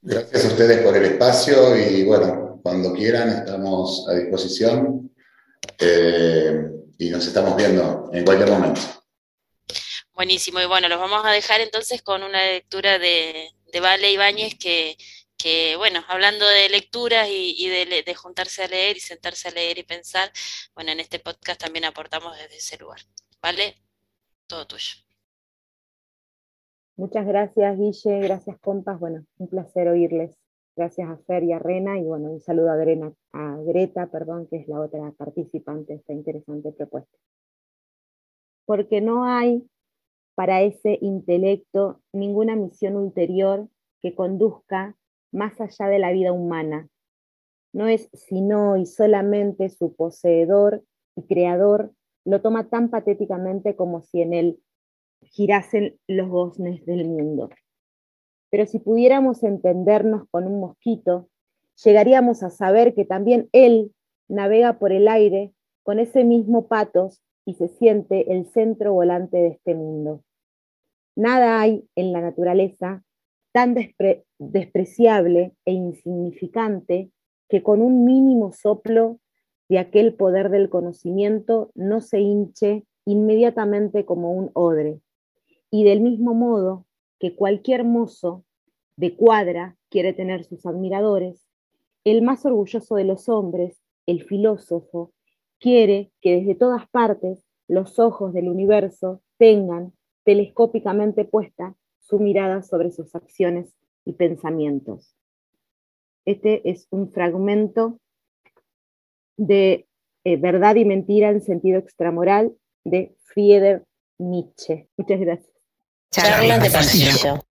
Gracias 0.00 0.44
a 0.44 0.48
ustedes 0.48 0.82
por 0.82 0.96
el 0.96 1.04
espacio 1.04 1.76
y 1.76 2.04
bueno, 2.04 2.57
cuando 2.68 2.92
quieran 2.92 3.30
estamos 3.30 4.06
a 4.10 4.14
disposición 4.14 5.10
eh, 5.78 6.70
y 6.98 7.08
nos 7.08 7.26
estamos 7.26 7.56
viendo 7.56 8.10
en 8.12 8.26
cualquier 8.26 8.50
momento. 8.50 8.82
Buenísimo, 10.12 10.60
y 10.60 10.66
bueno, 10.66 10.86
los 10.88 10.98
vamos 10.98 11.24
a 11.24 11.30
dejar 11.30 11.62
entonces 11.62 12.02
con 12.02 12.22
una 12.22 12.44
lectura 12.44 12.98
de, 12.98 13.52
de 13.72 13.80
Vale 13.80 14.12
Ibáñez 14.12 14.58
que, 14.58 14.98
que, 15.38 15.76
bueno, 15.76 16.04
hablando 16.08 16.46
de 16.46 16.68
lecturas 16.68 17.26
y, 17.30 17.66
de, 17.68 18.02
de, 18.04 18.14
juntarse 18.14 18.64
a 18.64 18.68
leer 18.68 18.98
y 18.98 19.00
sentarse 19.00 19.48
a 19.48 19.52
leer 19.52 19.78
y 19.78 19.84
pensar, 19.84 20.30
bueno, 20.74 20.92
en 20.92 21.00
este 21.00 21.20
podcast 21.20 21.60
también 21.60 21.86
aportamos 21.86 22.36
desde 22.36 22.56
ese 22.56 22.76
lugar. 22.76 23.00
¿Vale? 23.40 23.76
Todo 24.46 24.66
tuyo. 24.66 24.92
Muchas 26.96 27.26
gracias, 27.26 27.78
Guille, 27.78 28.20
gracias, 28.20 28.58
compas. 28.60 29.00
Bueno, 29.00 29.24
un 29.38 29.48
placer 29.48 29.88
oírles. 29.88 30.36
Gracias 30.78 31.10
a 31.10 31.16
Fer 31.26 31.42
y 31.42 31.50
a 31.50 31.58
Rena, 31.58 31.98
y 31.98 32.04
bueno, 32.04 32.30
un 32.30 32.40
saludo 32.40 32.70
a, 32.70 32.74
a 33.32 33.56
Greta, 33.64 34.06
perdón, 34.12 34.46
que 34.46 34.58
es 34.58 34.68
la 34.68 34.78
otra 34.78 35.10
participante 35.10 35.92
de 35.92 35.98
esta 35.98 36.12
interesante 36.12 36.70
propuesta. 36.70 37.18
Porque 38.64 39.00
no 39.00 39.24
hay 39.24 39.68
para 40.36 40.62
ese 40.62 40.96
intelecto 41.00 42.00
ninguna 42.12 42.54
misión 42.54 42.94
ulterior 42.94 43.66
que 44.02 44.14
conduzca 44.14 44.96
más 45.32 45.60
allá 45.60 45.88
de 45.88 45.98
la 45.98 46.12
vida 46.12 46.30
humana. 46.30 46.88
No 47.72 47.88
es 47.88 48.08
sino 48.12 48.76
y 48.76 48.86
solamente 48.86 49.70
su 49.70 49.96
poseedor 49.96 50.84
y 51.16 51.22
creador 51.24 51.90
lo 52.24 52.40
toma 52.40 52.68
tan 52.68 52.88
patéticamente 52.88 53.74
como 53.74 54.02
si 54.02 54.22
en 54.22 54.32
él 54.32 54.60
girasen 55.22 55.98
los 56.06 56.28
goznes 56.28 56.86
del 56.86 57.04
mundo. 57.04 57.50
Pero 58.50 58.66
si 58.66 58.78
pudiéramos 58.78 59.42
entendernos 59.42 60.28
con 60.30 60.46
un 60.46 60.60
mosquito, 60.60 61.28
llegaríamos 61.84 62.42
a 62.42 62.50
saber 62.50 62.94
que 62.94 63.04
también 63.04 63.48
él 63.52 63.92
navega 64.28 64.78
por 64.78 64.92
el 64.92 65.08
aire 65.08 65.52
con 65.82 65.98
ese 65.98 66.24
mismo 66.24 66.66
patos 66.66 67.22
y 67.44 67.54
se 67.54 67.68
siente 67.68 68.32
el 68.32 68.46
centro 68.46 68.92
volante 68.92 69.38
de 69.38 69.48
este 69.48 69.74
mundo. 69.74 70.22
Nada 71.16 71.60
hay 71.60 71.88
en 71.96 72.12
la 72.12 72.20
naturaleza 72.20 73.02
tan 73.52 73.74
despreciable 74.38 75.54
e 75.64 75.72
insignificante 75.72 77.10
que 77.48 77.62
con 77.62 77.80
un 77.80 78.04
mínimo 78.04 78.52
soplo 78.52 79.18
de 79.68 79.78
aquel 79.78 80.14
poder 80.14 80.50
del 80.50 80.68
conocimiento 80.68 81.70
no 81.74 82.00
se 82.00 82.20
hinche 82.20 82.84
inmediatamente 83.04 84.04
como 84.04 84.32
un 84.32 84.50
odre, 84.52 85.00
y 85.70 85.84
del 85.84 86.00
mismo 86.02 86.34
modo 86.34 86.84
que 87.18 87.34
cualquier 87.34 87.84
mozo 87.84 88.44
de 88.96 89.16
cuadra 89.16 89.76
quiere 89.90 90.12
tener 90.12 90.44
sus 90.44 90.66
admiradores, 90.66 91.46
el 92.04 92.22
más 92.22 92.44
orgulloso 92.44 92.96
de 92.96 93.04
los 93.04 93.28
hombres, 93.28 93.80
el 94.06 94.24
filósofo, 94.24 95.12
quiere 95.58 96.12
que 96.20 96.36
desde 96.36 96.54
todas 96.54 96.88
partes 96.88 97.44
los 97.68 97.98
ojos 97.98 98.32
del 98.32 98.48
universo 98.48 99.22
tengan 99.36 99.92
telescópicamente 100.24 101.24
puesta 101.24 101.76
su 102.00 102.18
mirada 102.18 102.62
sobre 102.62 102.90
sus 102.90 103.14
acciones 103.14 103.74
y 104.04 104.14
pensamientos. 104.14 105.14
Este 106.24 106.68
es 106.68 106.86
un 106.90 107.10
fragmento 107.10 107.98
de 109.36 109.86
eh, 110.24 110.36
Verdad 110.36 110.76
y 110.76 110.84
Mentira 110.84 111.30
en 111.30 111.40
sentido 111.40 111.78
extramoral 111.78 112.54
de 112.84 113.14
Friedrich 113.24 113.82
Nietzsche. 114.18 114.88
Muchas 114.96 115.20
gracias. 115.20 115.57
Charlas 116.10 116.62
de 116.62 116.70
pasillo. 116.70 117.47